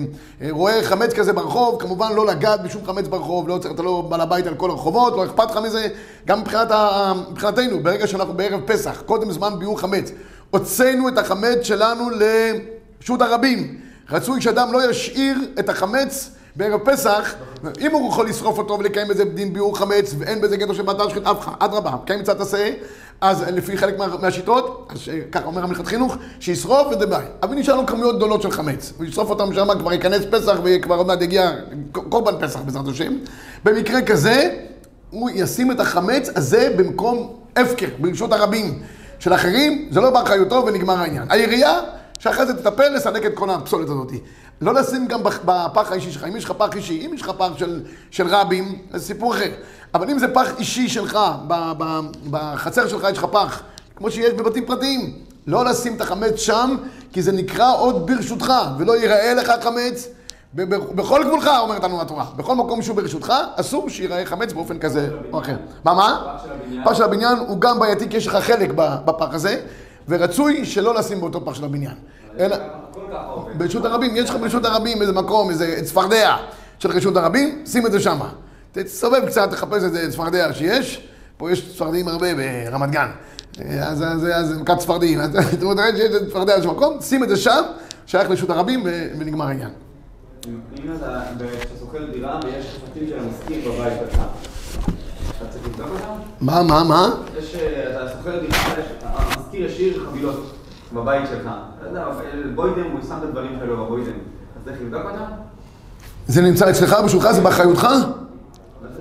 רואה 0.50 0.82
חמץ 0.82 1.12
כזה 1.12 1.32
ברחוב, 1.32 1.80
כמובן 1.80 2.12
לא 2.12 2.26
לגעת 2.26 2.62
בשום 2.62 2.86
חמץ 2.86 3.08
ברחוב, 3.08 3.48
לא 3.48 3.58
צריך, 3.58 3.74
אתה 3.74 3.82
לא 3.82 4.06
בעל 4.08 4.20
הבית 4.20 4.46
על 4.46 4.54
כל 4.54 4.70
הרחובות, 4.70 5.16
לא 5.16 5.24
אכפת 5.24 5.50
לך 5.50 5.56
מזה. 5.56 5.88
גם 6.26 6.40
מבחינת 6.40 6.70
ה, 6.70 7.12
מבחינתנו, 7.30 7.82
ברגע 7.82 8.06
שאנחנו 8.06 8.34
בערב 8.34 8.60
פסח, 8.66 9.02
קודם 9.06 9.32
זמן 9.32 9.58
ביור 9.58 9.80
חמץ, 9.80 10.10
הוצאנו 10.50 11.08
את 11.08 11.18
החמץ 11.18 11.58
שלנו 11.62 12.10
לרשות 12.10 13.22
הרבים. 13.22 13.80
רצוי 14.10 14.40
שאדם 14.40 14.72
לא 14.72 14.90
ישאיר 14.90 15.36
את 15.58 15.68
החמץ 15.68 16.30
בערב 16.56 16.80
פסח, 16.84 17.34
אם 17.80 17.90
הוא 17.92 18.08
יכול 18.08 18.28
לשרוף 18.28 18.58
אותו 18.58 18.78
ולקיים 18.78 19.08
בזה 19.08 19.24
דין 19.24 19.52
ביעור 19.52 19.78
חמץ, 19.78 20.14
ואין 20.18 20.40
בזה 20.40 20.56
גדר 20.56 20.74
של 20.74 20.82
בת 20.82 21.10
שחית 21.10 21.22
אדרבה, 21.58 21.92
קיים 22.06 22.20
מצוות 22.20 22.40
עשה, 22.40 22.70
אז 23.20 23.42
לפי 23.42 23.76
חלק 23.76 23.98
מה, 23.98 24.06
מהשיטות, 24.22 24.92
אה, 25.08 25.20
ככה 25.32 25.44
אומר 25.44 25.62
המלכת 25.62 25.86
חינוך, 25.86 26.16
שישרוף 26.40 26.86
וזה 26.96 27.06
בעיה. 27.06 27.28
אבל 27.42 27.54
נשאר 27.54 27.76
לו 27.76 27.86
כמויות 27.86 28.16
גדולות 28.16 28.42
של 28.42 28.50
חמץ, 28.50 28.92
הוא 28.98 29.06
ישרוף 29.06 29.30
אותם 29.30 29.54
שם, 29.54 29.78
כבר 29.78 29.92
ייכנס 29.92 30.22
פסח 30.30 30.56
וכבר 30.64 30.94
עוד 30.94 31.06
מעט 31.06 31.22
יגיע 31.22 31.50
קורבן 31.92 32.46
פסח 32.46 32.60
בעזרת 32.60 32.88
השם. 32.88 33.16
במקרה 33.64 34.02
כזה, 34.02 34.56
הוא 35.10 35.30
ישים 35.34 35.72
את 35.72 35.80
החמץ 35.80 36.30
הזה 36.36 36.74
במקום 36.76 37.32
הפקר, 37.56 37.88
ברשות 37.98 38.32
הרבים 38.32 38.82
של 39.18 39.34
אחרים, 39.34 39.88
זה 39.90 40.00
לא 40.00 40.10
באחריותו 40.10 40.64
ונגמר 40.66 40.98
העניין. 40.98 41.30
העירייה, 41.30 41.80
שאחרי 42.18 42.46
זה 42.46 42.54
תטפל 42.54 42.88
לסלק 42.88 43.26
את 43.26 43.34
כל 43.34 43.50
הפסולת 43.50 43.88
הזאת. 43.88 44.12
לא 44.60 44.74
לשים 44.74 45.06
גם 45.06 45.22
בפח 45.22 45.92
האישי 45.92 46.12
שלך, 46.12 46.24
אם 46.24 46.36
יש 46.36 46.44
לך 46.44 46.50
פח 46.50 46.76
אישי, 46.76 47.06
אם 47.06 47.14
יש 47.14 47.22
לך 47.22 47.30
פח 47.30 47.48
של, 47.56 47.82
של 48.10 48.26
רבים, 48.26 48.78
זה 48.90 49.06
סיפור 49.06 49.34
אחר. 49.34 49.50
אבל 49.94 50.10
אם 50.10 50.18
זה 50.18 50.34
פח 50.34 50.58
אישי 50.58 50.88
שלך, 50.88 51.18
ב, 51.46 51.72
ב, 51.78 52.00
בחצר 52.30 52.88
שלך 52.88 53.06
יש 53.12 53.18
לך 53.18 53.24
פח, 53.24 53.62
כמו 53.96 54.10
שיש 54.10 54.32
בבתים 54.32 54.66
פרטיים, 54.66 55.12
לא 55.46 55.64
לשים 55.64 55.96
את 55.96 56.00
החמץ 56.00 56.36
שם, 56.36 56.76
כי 57.12 57.22
זה 57.22 57.32
נקרא 57.32 57.76
עוד 57.76 58.06
ברשותך, 58.06 58.52
ולא 58.78 58.96
ייראה 58.96 59.34
לך 59.34 59.52
חמץ. 59.62 60.08
בכל 60.94 61.24
גבולך, 61.26 61.50
אומרת 61.60 61.84
לנו 61.84 62.00
התורה, 62.00 62.24
בכל 62.36 62.54
מקום 62.54 62.82
שהוא 62.82 62.96
ברשותך, 62.96 63.32
אסור 63.56 63.88
שיראה 63.88 64.26
חמץ 64.26 64.52
באופן 64.52 64.78
כזה 64.78 65.08
או 65.32 65.38
אחר. 65.38 65.56
מה, 65.84 65.94
מה? 65.94 66.36
פח 66.84 66.94
של 66.94 67.02
הבניין. 67.02 67.38
הוא 67.38 67.60
גם 67.60 67.78
בעייתי, 67.78 68.08
כי 68.08 68.16
יש 68.16 68.26
לך 68.26 68.36
חלק 68.36 68.70
בפח 68.76 69.34
הזה, 69.34 69.60
ורצוי 70.08 70.64
שלא 70.64 70.94
לשים 70.94 71.20
באותו 71.20 71.44
פח 71.44 71.54
של 71.54 71.64
הבניין. 71.64 71.94
אלא. 72.38 72.56
ברשות 73.56 73.84
הרבים, 73.84 74.16
יש 74.16 74.30
לך 74.30 74.36
ברשות 74.36 74.64
הרבים 74.64 75.02
איזה 75.02 75.12
מקום, 75.12 75.50
איזה 75.50 75.80
צפרדע 75.84 76.36
של 76.78 76.90
רשות 76.90 77.16
הרבים, 77.16 77.62
שים 77.66 77.86
את 77.86 77.92
זה 77.92 78.00
שמה. 78.00 78.28
תסובב 78.72 79.26
קצת, 79.26 79.50
תחפש 79.50 79.82
איזה 79.82 80.10
צפרדע 80.12 80.52
שיש, 80.52 81.08
פה 81.36 81.52
יש 81.52 81.70
ספרדים 81.74 82.08
הרבה 82.08 82.26
ברמת 82.34 82.90
גן. 82.90 83.08
אז 83.82 83.98
זה 84.42 84.54
מכת 84.60 84.80
ספרדים. 84.80 85.20
אז 85.20 85.30
אתה 85.54 85.64
רואה 85.64 85.96
שיש 85.96 86.12
צפרדע 86.28 86.52
באיזשהו 86.52 86.72
מקום, 86.72 87.00
שים 87.00 87.24
את 87.24 87.28
זה 87.28 87.36
שם, 87.36 87.62
שייך 88.06 88.30
לרשות 88.30 88.50
הרבים 88.50 88.82
ונגמר 89.18 89.46
העניין. 89.46 89.70
אם 90.78 90.92
אתה, 90.98 91.22
שוכר 91.80 92.10
דירה 92.12 92.40
ויש 92.44 92.66
חפצים 92.66 93.08
של 93.08 93.18
המשכיר 93.18 93.72
בבית 93.72 93.92
שלך, 94.10 94.20
אתה 95.38 95.48
צריך 95.50 95.64
לבדוק 95.66 95.86
אותם? 95.92 96.12
מה, 96.40 96.62
מה, 96.62 96.84
מה? 96.84 97.10
יש, 97.38 97.54
אה, 97.54 97.90
אתה 97.90 98.12
שוכר 98.18 98.40
דירה, 98.40 98.58
יש- 98.78 98.86
המשכיר 99.04 99.66
השאיר 99.66 100.06
חבילות 100.10 100.53
בבית 100.94 101.28
שלך. 101.28 101.50
בוידם, 102.54 102.90
הוא 102.92 103.00
שם 103.08 103.14
את 103.18 103.22
הדברים 103.22 103.56
שלו 103.60 103.84
בבוידם. 103.84 104.10
אז 104.10 104.62
צריך 104.64 104.76
לבדוק 104.82 105.02
אותם? 105.04 105.24
זה 106.26 106.42
נמצא 106.42 106.70
אצלך, 106.70 106.96
בשבילך, 107.04 107.32
זה 107.32 107.40
באחריותך? 107.40 107.86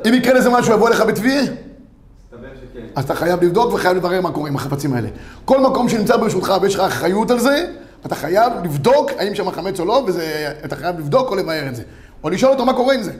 אם 0.05 0.13
יקרה 0.13 0.33
לזה 0.33 0.49
משהו, 0.49 0.73
יבוא 0.73 0.87
אליך 0.87 1.01
בתביעה? 1.01 1.43
שכן. 1.43 2.85
אז 2.95 3.03
אתה 3.03 3.15
חייב 3.15 3.43
לבדוק 3.43 3.73
וחייב 3.73 3.97
לברר 3.97 4.21
מה 4.21 4.31
קורה 4.31 4.49
עם 4.49 4.55
החפצים 4.55 4.93
האלה. 4.93 5.09
כל 5.45 5.61
מקום 5.61 5.89
שנמצא 5.89 6.17
ברשותך 6.17 6.53
ויש 6.61 6.75
לך 6.75 6.81
אחריות 6.81 7.31
על 7.31 7.39
זה, 7.39 7.71
אתה 8.05 8.15
חייב 8.15 8.53
לבדוק 8.63 9.11
האם 9.17 9.35
שם 9.35 9.51
חמץ 9.51 9.79
או 9.79 9.85
לא, 9.85 10.05
ואתה 10.07 10.75
חייב 10.75 10.99
לבדוק 10.99 11.29
או 11.29 11.35
לבאר 11.35 11.67
את 11.67 11.75
זה. 11.75 11.83
או 12.23 12.29
לשאול 12.29 12.51
אותו 12.51 12.65
מה 12.65 12.73
קורה 12.73 12.93
עם 12.93 13.03
זה. 13.03 13.11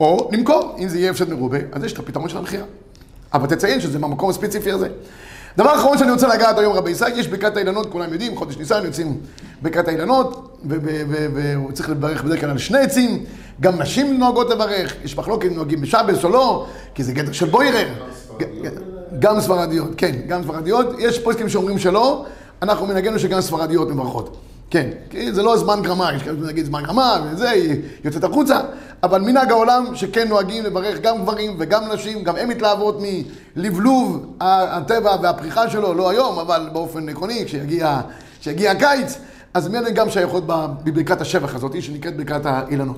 או 0.00 0.30
למכור, 0.32 0.76
אם 0.78 0.88
זה 0.88 0.98
יהיה 0.98 1.10
הפסד 1.10 1.32
מרובה, 1.32 1.58
אז 1.72 1.84
יש 1.84 1.92
את 1.92 1.98
הפתרון 1.98 2.28
של 2.28 2.38
המכירה. 2.38 2.64
אבל 3.34 3.46
תציין 3.46 3.80
שזה 3.80 3.98
מהמקום 3.98 4.30
הספציפי 4.30 4.72
הזה. 4.72 4.88
דבר 5.56 5.74
אחרון 5.74 5.98
שאני 5.98 6.10
רוצה 6.10 6.28
לגעת 6.28 6.58
היום, 6.58 6.72
רבי 6.72 6.90
ישראל, 6.90 7.18
יש 7.18 7.28
ברכת 7.28 7.56
האילנות, 7.56 7.92
כולם 7.92 8.12
יודעים, 8.12 8.36
חודש 8.36 8.56
ניסן 8.56 8.84
יוצאים 8.84 9.20
ברכת 9.62 9.88
האילנות, 9.88 10.58
והוא 10.64 11.72
צריך 11.72 11.90
לברך 11.90 12.24
בדרך 12.24 12.40
כלל 12.40 12.50
על 12.50 12.58
שני 12.58 12.78
עצים, 12.78 13.24
גם 13.60 13.82
נשים 13.82 14.18
נוהגות 14.18 14.50
לברך, 14.50 14.94
יש 15.04 15.18
מחלוקת 15.18 15.48
אם 15.48 15.54
נוהגים 15.54 15.80
בשבס 15.80 16.24
או 16.24 16.28
לא, 16.28 16.66
כי 16.94 17.04
זה 17.04 17.12
גדר 17.12 17.32
של 17.32 17.46
בוירר. 17.46 17.88
גם 19.18 19.40
ספרדיות, 19.40 19.90
כן, 19.96 20.12
גם 20.28 20.42
ספרדיות. 20.42 20.86
יש 20.98 21.18
פוסקים 21.18 21.48
שאומרים 21.48 21.78
שלא, 21.78 22.24
אנחנו 22.62 22.86
מנהגנו 22.86 23.18
שגם 23.18 23.40
ספרדיות 23.40 23.88
מברכות. 23.88 24.36
כן, 24.70 24.88
כי 25.10 25.32
זה 25.32 25.42
לא 25.42 25.56
זמן 25.56 25.82
גרמה, 25.82 26.14
יש 26.16 26.22
כאלה 26.22 26.36
שנגיד 26.42 26.66
זמן 26.66 26.82
גרמה 26.82 27.26
וזה, 27.32 27.50
היא 27.50 27.76
יוצאת 28.04 28.24
החוצה, 28.24 28.60
אבל 29.02 29.20
מנהג 29.20 29.50
העולם 29.50 29.86
שכן 29.94 30.28
נוהגים 30.28 30.64
לברך 30.64 31.00
גם 31.00 31.22
גברים 31.22 31.56
וגם 31.58 31.92
נשים, 31.92 32.24
גם 32.24 32.36
הן 32.36 32.48
מתלהבות 32.48 32.98
מלבלוב 33.56 34.26
הטבע 34.40 35.16
והפריחה 35.22 35.70
שלו, 35.70 35.94
לא 35.94 36.10
היום, 36.10 36.38
אבל 36.38 36.68
באופן 36.72 37.08
עקרוני, 37.08 37.44
כשיגיע, 37.46 38.00
כשיגיע 38.40 38.70
הקיץ, 38.70 39.18
אז 39.54 39.68
מי 39.68 39.90
גם 39.90 40.10
שייכות 40.10 40.44
בברכת 40.46 41.20
השבח 41.20 41.54
הזאת, 41.54 41.82
שנקראת 41.82 42.16
ברכת 42.16 42.46
האילנות. 42.46 42.96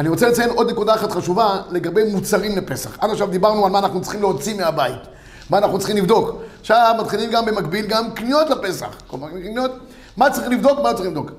אני 0.00 0.08
רוצה 0.08 0.28
לציין 0.28 0.50
עוד 0.50 0.70
נקודה 0.70 0.94
אחת 0.94 1.12
חשובה 1.12 1.62
לגבי 1.70 2.12
מוצרים 2.12 2.58
לפסח. 2.58 2.98
עד 3.00 3.10
עכשיו 3.10 3.26
דיברנו 3.26 3.66
על 3.66 3.72
מה 3.72 3.78
אנחנו 3.78 4.00
צריכים 4.00 4.20
להוציא 4.20 4.56
מהבית, 4.56 5.00
מה 5.50 5.58
אנחנו 5.58 5.78
צריכים 5.78 5.96
לבדוק. 5.96 6.30
עכשיו 6.60 6.94
מתחילים 7.00 7.30
גם 7.30 7.46
במקביל 7.46 7.86
גם 7.86 8.10
קניות 8.10 8.50
לפסח. 8.50 8.88
כלומר, 9.06 9.28
קניות, 9.28 9.70
מה 10.16 10.30
צריך 10.30 10.48
לבדוק, 10.48 10.78
מה 10.82 10.94
צריך 10.94 11.08
לבדוק. 11.08 11.30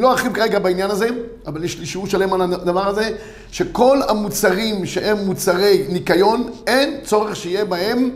לא 0.00 0.10
ארחיב 0.10 0.32
כרגע 0.32 0.58
בעניין 0.58 0.90
הזה, 0.90 1.08
אבל 1.46 1.64
יש 1.64 1.78
לי 1.78 1.86
שיעור 1.86 2.06
שלם 2.06 2.32
על 2.32 2.42
הדבר 2.42 2.88
הזה, 2.88 3.10
שכל 3.50 4.00
המוצרים 4.08 4.86
שהם 4.86 5.18
מוצרי 5.18 5.86
ניקיון, 5.88 6.50
אין 6.66 7.00
צורך 7.04 7.36
שיהיה 7.36 7.64
בהם 7.64 8.10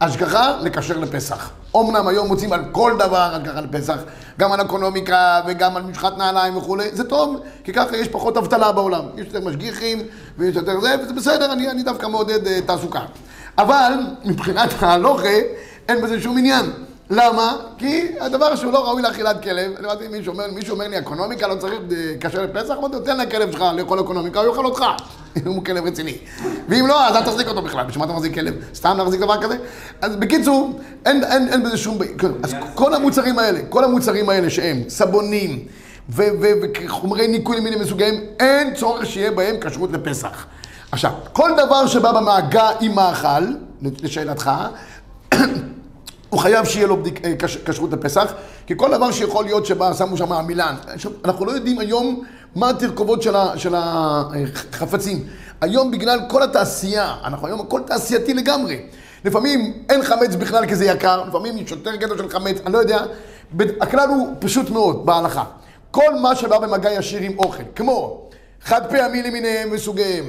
השגחה 0.00 0.56
לקשר 0.60 0.98
לפסח. 0.98 1.50
אמנם 1.76 2.08
היום 2.08 2.28
מוצאים 2.28 2.52
על 2.52 2.60
כל 2.72 2.92
דבר 2.98 3.34
השגחה 3.34 3.60
לפסח, 3.60 3.96
גם 4.38 4.52
על 4.52 4.60
אקונומיקה 4.60 5.40
וגם 5.46 5.76
על 5.76 5.82
משחת 5.82 6.18
נעליים 6.18 6.56
וכולי, 6.56 6.88
זה 6.92 7.04
טוב, 7.04 7.40
כי 7.64 7.72
ככה 7.72 7.96
יש 7.96 8.08
פחות 8.08 8.36
אבטלה 8.36 8.72
בעולם. 8.72 9.04
יש 9.16 9.26
יותר 9.26 9.48
משגיחים 9.48 10.02
ויש 10.38 10.56
יותר 10.56 10.80
זה, 10.80 10.94
וזה 11.02 11.12
בסדר, 11.12 11.52
אני, 11.52 11.70
אני 11.70 11.82
דווקא 11.82 12.06
מעודד 12.06 12.46
uh, 12.46 12.66
תעסוקה. 12.66 13.00
אבל 13.58 13.92
מבחינת 14.24 14.82
ההלוכה, 14.82 15.38
אין 15.88 16.00
בזה 16.00 16.20
שום 16.20 16.38
עניין. 16.38 16.66
למה? 17.10 17.56
כי 17.78 18.06
הדבר 18.20 18.56
שהוא 18.56 18.72
לא 18.72 18.84
ראוי 18.88 19.02
לאכילת 19.02 19.42
כלב, 19.42 19.72
אני 19.78 19.86
אמרתי, 19.86 20.08
מישהו 20.08 20.32
אומר, 20.32 20.44
מישהו 20.54 20.74
אומר 20.74 20.88
לי, 20.88 20.98
אקונומיקה 20.98 21.46
לא 21.46 21.54
צריך 21.54 21.74
לקשר 21.88 22.42
לפסח, 22.42 22.74
אמרתי, 22.78 22.96
תן 23.04 23.20
לכלב 23.20 23.52
שלך 23.52 23.64
לאכול 23.76 24.00
אקונומיקה, 24.00 24.40
הוא 24.40 24.48
יאכל 24.48 24.64
אותך, 24.64 24.84
אם 25.36 25.52
הוא 25.56 25.64
כלב 25.64 25.84
רציני. 25.84 26.18
ואם 26.68 26.86
לא, 26.86 27.06
אז 27.08 27.16
אל 27.16 27.22
תחזיק 27.22 27.48
אותו 27.48 27.62
בכלל, 27.62 27.84
בשביל 27.84 27.98
מה 27.98 28.04
אתה 28.04 28.12
מחזיק 28.12 28.34
כלב? 28.34 28.54
סתם 28.74 28.96
להחזיק 28.98 29.20
דבר 29.20 29.42
כזה? 29.42 29.56
אז 30.00 30.16
בקיצור, 30.16 30.80
אין, 31.06 31.24
אין, 31.24 31.48
אין 31.48 31.62
בזה 31.62 31.76
שום... 31.76 31.98
אז 32.42 32.54
כל 32.74 32.94
המוצרים 32.94 33.38
האלה, 33.38 33.60
כל 33.68 33.84
המוצרים 33.84 34.28
האלה 34.28 34.50
שהם 34.50 34.82
סבונים 34.88 35.64
וחומרי 36.08 37.28
ניקוי 37.28 37.56
למיני 37.56 37.76
מסוגיהם, 37.76 38.14
אין 38.40 38.74
צורך 38.74 39.06
שיהיה 39.06 39.30
בהם 39.30 39.56
כשרות 39.60 39.92
לפסח. 39.92 40.46
עכשיו, 40.92 41.12
כל 41.32 41.50
דבר 41.56 41.86
שבא 41.86 42.12
במעגע 42.12 42.68
עם 42.80 42.94
מאכל, 42.94 43.44
לשאלתך, 43.82 44.50
הוא 46.30 46.40
חייב 46.40 46.64
שיהיה 46.64 46.86
לו 46.86 46.96
בדיק, 46.96 47.20
כשרות 47.64 47.92
לפסח, 47.92 48.32
כי 48.66 48.74
כל 48.76 48.90
דבר 48.90 49.10
שיכול 49.10 49.44
להיות 49.44 49.66
שבא, 49.66 49.94
שמו 49.94 50.16
שם 50.16 50.32
המילן. 50.32 50.74
אנחנו 51.24 51.44
לא 51.44 51.52
יודעים 51.52 51.78
היום 51.78 52.24
מה 52.54 52.70
התרכובות 52.70 53.22
של, 53.22 53.34
של 53.56 53.74
החפצים. 53.76 55.26
היום 55.60 55.90
בגלל 55.90 56.20
כל 56.28 56.42
התעשייה, 56.42 57.14
אנחנו 57.24 57.46
היום 57.46 57.60
הכל 57.60 57.80
תעשייתי 57.86 58.34
לגמרי. 58.34 58.80
לפעמים 59.24 59.82
אין 59.88 60.02
חמץ 60.02 60.34
בכלל 60.34 60.66
כי 60.66 60.76
זה 60.76 60.84
יקר, 60.84 61.24
לפעמים 61.28 61.58
יש 61.58 61.70
יותר 61.70 61.96
גדול 61.96 62.18
של 62.18 62.28
חמץ, 62.28 62.56
אני 62.66 62.72
לא 62.72 62.78
יודע. 62.78 63.02
הכלל 63.80 64.08
הוא 64.08 64.34
פשוט 64.38 64.70
מאוד 64.70 65.06
בהלכה. 65.06 65.44
כל 65.90 66.14
מה 66.22 66.36
שבא 66.36 66.58
במגע 66.58 66.92
ישיר 66.92 67.20
עם 67.22 67.38
אוכל, 67.38 67.62
כמו 67.76 68.28
חד 68.62 68.90
פעמי 68.90 69.22
למיניהם 69.22 69.68
וסוגיהם, 69.72 70.24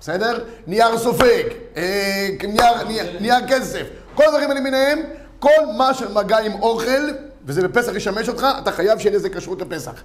בסדר? 0.00 0.44
נייר 0.66 0.98
סופג, 0.98 1.42
אה, 1.76 2.28
נייר, 2.48 2.84
נייר, 2.88 3.16
נייר 3.20 3.46
כסף, 3.48 3.82
כל 4.14 4.24
הדברים 4.24 4.50
למיניהם, 4.50 4.98
כל 5.42 5.66
מה 5.76 5.94
שמגע 5.94 6.38
עם 6.38 6.52
אוכל, 6.52 7.10
וזה 7.44 7.68
בפסח 7.68 7.94
ישמש 7.94 8.28
אותך, 8.28 8.46
אתה 8.58 8.72
חייב 8.72 8.98
שיהיה 8.98 9.16
לזה 9.16 9.28
כשרות 9.30 9.60
לפסח. 9.60 10.02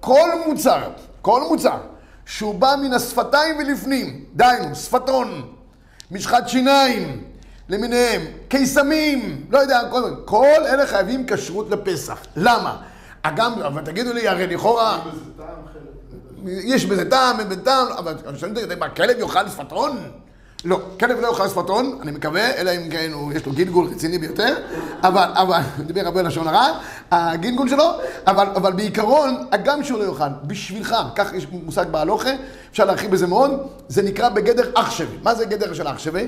כל 0.00 0.28
מוצר, 0.46 0.90
כל 1.22 1.42
מוצר, 1.48 1.78
שהוא 2.26 2.54
בא 2.54 2.74
מן 2.82 2.92
השפתיים 2.92 3.56
ולפנים, 3.58 4.24
דהיינו, 4.34 4.74
שפתון, 4.74 5.52
משחת 6.10 6.48
שיניים, 6.48 7.24
למיניהם, 7.68 8.22
קיסמים, 8.48 9.46
לא 9.50 9.58
יודע, 9.58 9.80
כל, 9.90 10.14
כל 10.24 10.60
אלה 10.66 10.86
חייבים 10.86 11.26
כשרות 11.26 11.70
לפסח. 11.70 12.18
למה? 12.36 12.76
אגם, 13.22 13.52
אבל 13.52 13.82
תגידו 13.84 14.12
לי, 14.12 14.28
הרי 14.28 14.46
לכאורה... 14.46 15.00
יש 16.46 16.86
בזה 16.86 17.10
טעם, 17.10 17.40
אין 17.40 17.48
בזה 17.48 17.64
טעם, 17.64 17.86
אבל 17.88 18.14
אני 18.26 18.38
שואל 18.38 18.52
מה, 18.78 18.88
כלב 18.88 19.18
יאכל 19.18 19.48
שפתון? 19.48 19.98
לא, 20.64 20.80
כלב 21.00 21.20
לא 21.20 21.26
יאכל 21.26 21.48
שפתון, 21.48 21.98
אני 22.02 22.10
מקווה, 22.10 22.54
אלא 22.56 22.70
אם 22.70 22.90
כן 22.90 23.10
יש 23.36 23.46
לו 23.46 23.52
גינגול 23.52 23.86
רציני 23.86 24.18
ביותר, 24.18 24.56
אבל, 25.02 25.30
אבל, 25.34 25.60
דיבר 25.86 26.00
הרבה 26.04 26.22
לשון 26.22 26.48
הרע, 26.48 26.66
הגינגול 27.10 27.68
שלו, 27.68 27.84
אבל, 28.26 28.46
אבל 28.56 28.72
בעיקרון, 28.72 29.46
הגם 29.52 29.84
שהוא 29.84 29.98
לא 29.98 30.04
יאכל, 30.04 30.24
בשבילך, 30.46 30.96
כך 31.14 31.32
יש 31.34 31.46
מושג 31.50 31.84
בהלוכה, 31.90 32.30
אפשר 32.70 32.84
להרחיב 32.84 33.10
בזה 33.10 33.26
מאוד, 33.26 33.50
זה 33.88 34.02
נקרא 34.02 34.28
בגדר 34.28 34.70
אח 34.74 34.90
שווה. 34.90 35.16
מה 35.22 35.34
זה 35.34 35.44
גדר 35.44 35.74
של 35.74 35.88
אח 35.88 35.98
שווה? 35.98 36.22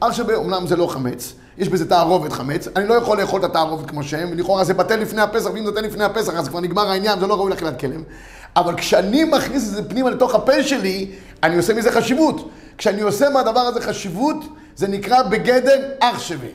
אח 0.00 0.20
אמנם 0.20 0.66
זה 0.66 0.76
לא 0.76 0.86
חמץ, 0.86 1.32
יש 1.58 1.68
בזה 1.68 1.88
תערובת 1.88 2.32
חמץ, 2.32 2.68
אני 2.76 2.88
לא 2.88 2.94
יכול 2.94 3.20
לאכול 3.20 3.40
את 3.40 3.44
התערובת 3.44 3.90
כמו 3.90 4.02
שהם, 4.02 4.28
ולכאורה 4.32 4.64
זה 4.64 4.74
בטל 4.74 4.96
לפני 4.96 5.22
הפסח, 5.22 5.50
ואם 5.54 5.64
זה 5.64 5.70
בטל 5.70 5.80
לפני 5.80 6.04
הפסח, 6.04 6.34
אז 6.34 6.48
כבר 6.48 6.60
נגמר 6.60 6.90
העניין, 6.90 7.20
זה 7.20 7.26
לא 7.26 7.34
ראוי 7.34 7.50
לאכילת 7.50 7.80
כלב. 7.80 8.02
אבל 8.56 8.74
כשאני 8.76 9.24
מכניס 9.24 9.68
את 9.68 9.74
זה 9.74 9.88
פנימה 9.88 10.10
לתוך 10.10 10.34
הפה 10.34 10.62
שלי, 10.62 11.10
אני 11.42 11.56
עושה 11.56 11.74
מזה 11.74 11.92
חשיבות. 11.92 12.50
כשאני 12.78 13.00
עושה 13.00 13.28
מהדבר 13.28 13.60
הזה 13.60 13.80
חשיבות, 13.80 14.36
זה 14.76 14.88
נקרא 14.88 15.22
בגדר 15.22 15.82
אח 16.00 16.20
שווה. 16.20 16.48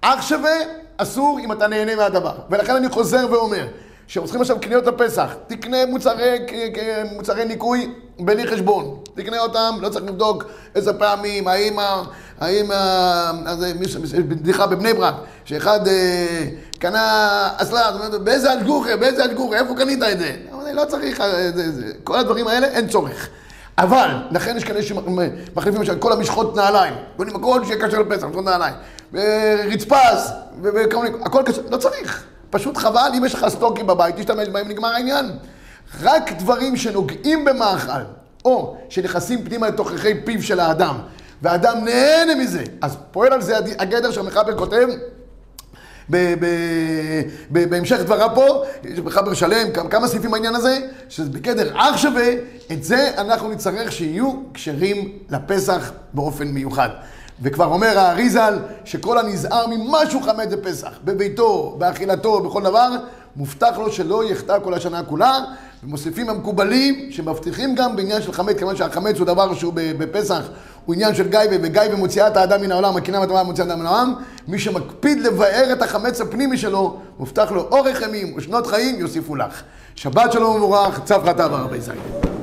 אח 0.00 0.22
שווה 0.22 0.56
אסור 0.96 1.40
אם 1.44 1.52
אתה 1.52 1.66
נהנה 1.66 1.96
מהדבר. 1.96 2.34
ולכן 2.50 2.76
אני 2.76 2.88
חוזר 2.88 3.26
ואומר, 3.30 3.66
כשעושים 4.06 4.40
עכשיו 4.40 4.60
קניות 4.60 4.86
לפסח, 4.86 5.34
תקנה 5.46 5.86
מוצרי, 5.86 6.38
מוצרי 7.12 7.44
ניקוי 7.44 7.90
בלי 8.18 8.46
חשבון. 8.46 8.98
תקנה 9.14 9.38
אותם, 9.38 9.74
לא 9.80 9.88
צריך 9.88 10.04
לבדוק 10.04 10.44
איזה 10.74 10.92
פעמים, 10.92 11.48
האם, 11.48 11.78
האם, 12.40 12.72
אז 13.46 13.64
יש 13.82 13.96
בדיחה 13.96 14.66
בבני 14.66 14.92
ברק, 14.92 15.14
שאחד 15.44 15.88
אה, 15.88 16.46
קנה 16.78 17.48
אסלה, 17.56 17.92
זאת 17.92 18.00
אומרת, 18.00 18.20
באיזה 18.20 18.52
אלגוחה, 18.52 18.96
באיזה 18.96 19.24
אלגוחה, 19.24 19.56
איפה 19.56 19.74
קנית 19.74 20.02
את 20.02 20.18
זה? 20.18 20.36
לא 20.72 20.84
צריך, 20.84 21.22
זה, 21.54 21.72
זה, 21.72 21.92
כל 22.04 22.18
הדברים 22.18 22.48
האלה 22.48 22.66
אין 22.66 22.88
צורך. 22.88 23.28
אבל, 23.78 24.08
לכן 24.30 24.56
יש 24.56 24.64
כאלה 24.64 24.82
שמחליפים 24.82 25.80
למשל 25.80 25.98
כל 25.98 26.12
המשחות 26.12 26.56
נעליים, 26.56 26.94
בונים 27.16 27.36
הכל 27.36 27.64
שיהיה 27.64 27.80
קשר 27.80 27.98
לפסח, 28.02 28.24
משחות 28.26 28.44
נעליים, 28.44 28.74
רצפס, 29.72 30.30
הכל 31.24 31.42
קשר, 31.46 31.62
לא 31.70 31.76
צריך. 31.76 32.24
פשוט 32.50 32.76
חבל, 32.76 33.10
אם 33.16 33.24
יש 33.24 33.34
לך 33.34 33.48
סטוקים 33.48 33.86
בבית, 33.86 34.16
תשתמש 34.16 34.48
בהם, 34.48 34.68
נגמר 34.68 34.88
העניין. 34.88 35.30
רק 36.02 36.32
דברים 36.32 36.76
שנוגעים 36.76 37.44
במאכל, 37.44 38.00
או 38.44 38.76
שנכנסים 38.88 39.44
פנימה 39.44 39.68
לתוככי 39.68 40.20
פיו 40.24 40.42
של 40.42 40.60
האדם, 40.60 40.98
והאדם 41.42 41.84
נהנה 41.84 42.34
מזה, 42.34 42.62
אז 42.82 42.96
פועל 43.10 43.32
על 43.32 43.42
זה 43.42 43.56
הגדר 43.78 44.10
שהמחבר 44.10 44.58
כותב, 44.58 44.88
בהמשך 47.50 47.96
דבריו 48.00 48.28
פה, 48.34 48.62
יש 48.84 48.98
מחבר 48.98 49.34
שלם, 49.34 49.72
כמה 49.90 50.08
סעיפים 50.08 50.30
בעניין 50.30 50.54
הזה, 50.54 50.78
שזה 51.08 51.30
בגדר 51.30 51.72
אח 51.76 51.96
שווה, 51.96 52.28
את 52.72 52.84
זה 52.84 53.10
אנחנו 53.18 53.48
נצטרך 53.48 53.92
שיהיו 53.92 54.32
כשרים 54.54 55.18
לפסח 55.30 55.92
באופן 56.12 56.48
מיוחד. 56.48 56.88
וכבר 57.42 57.64
אומר 57.64 57.98
האריזל 57.98 58.58
שכל 58.84 59.18
הנזהר 59.18 59.66
ממשהו 59.66 60.20
חמץ 60.20 60.48
בפסח, 60.50 60.90
בביתו, 61.04 61.76
באכילתו, 61.78 62.40
בכל 62.40 62.62
דבר, 62.62 62.88
מובטח 63.36 63.78
לו 63.78 63.92
שלא 63.92 64.24
יחטא 64.24 64.58
כל 64.64 64.74
השנה 64.74 65.02
כולה, 65.02 65.38
ומוסיפים 65.84 66.30
המקובלים 66.30 67.08
שמבטיחים 67.12 67.74
גם 67.74 67.96
בעניין 67.96 68.22
של 68.22 68.32
חמץ, 68.32 68.56
כיוון 68.58 68.76
שהחמץ 68.76 69.18
הוא 69.18 69.26
דבר 69.26 69.54
שהוא 69.54 69.72
בפסח, 69.74 70.42
הוא 70.84 70.94
עניין 70.94 71.14
של 71.14 71.28
גייבה, 71.28 71.56
וגייבה 71.62 71.96
מוציאה 71.96 72.28
את 72.28 72.36
האדם 72.36 72.60
מן 72.60 72.72
העולם, 72.72 72.96
הקנאה 72.96 73.20
והטמאה 73.20 73.42
מוציאה 73.42 73.66
את 73.66 73.70
האדם 73.70 73.80
מן 73.80 73.86
העולם, 73.86 74.14
מי 74.48 74.58
שמקפיד 74.58 75.20
לבאר 75.20 75.72
את 75.72 75.82
החמץ 75.82 76.20
הפנימי 76.20 76.58
שלו, 76.58 76.98
מובטח 77.18 77.52
לו 77.52 77.60
אורך 77.60 78.02
ימים 78.02 78.34
ושנות 78.36 78.66
חיים 78.66 79.00
יוסיפו 79.00 79.36
לך. 79.36 79.62
שבת 79.96 80.32
שלום 80.32 80.56
ומבורך, 80.56 81.00
צו 81.04 81.14
חטא 81.26 81.48
והרבה 81.50 81.80
זין. 81.80 82.33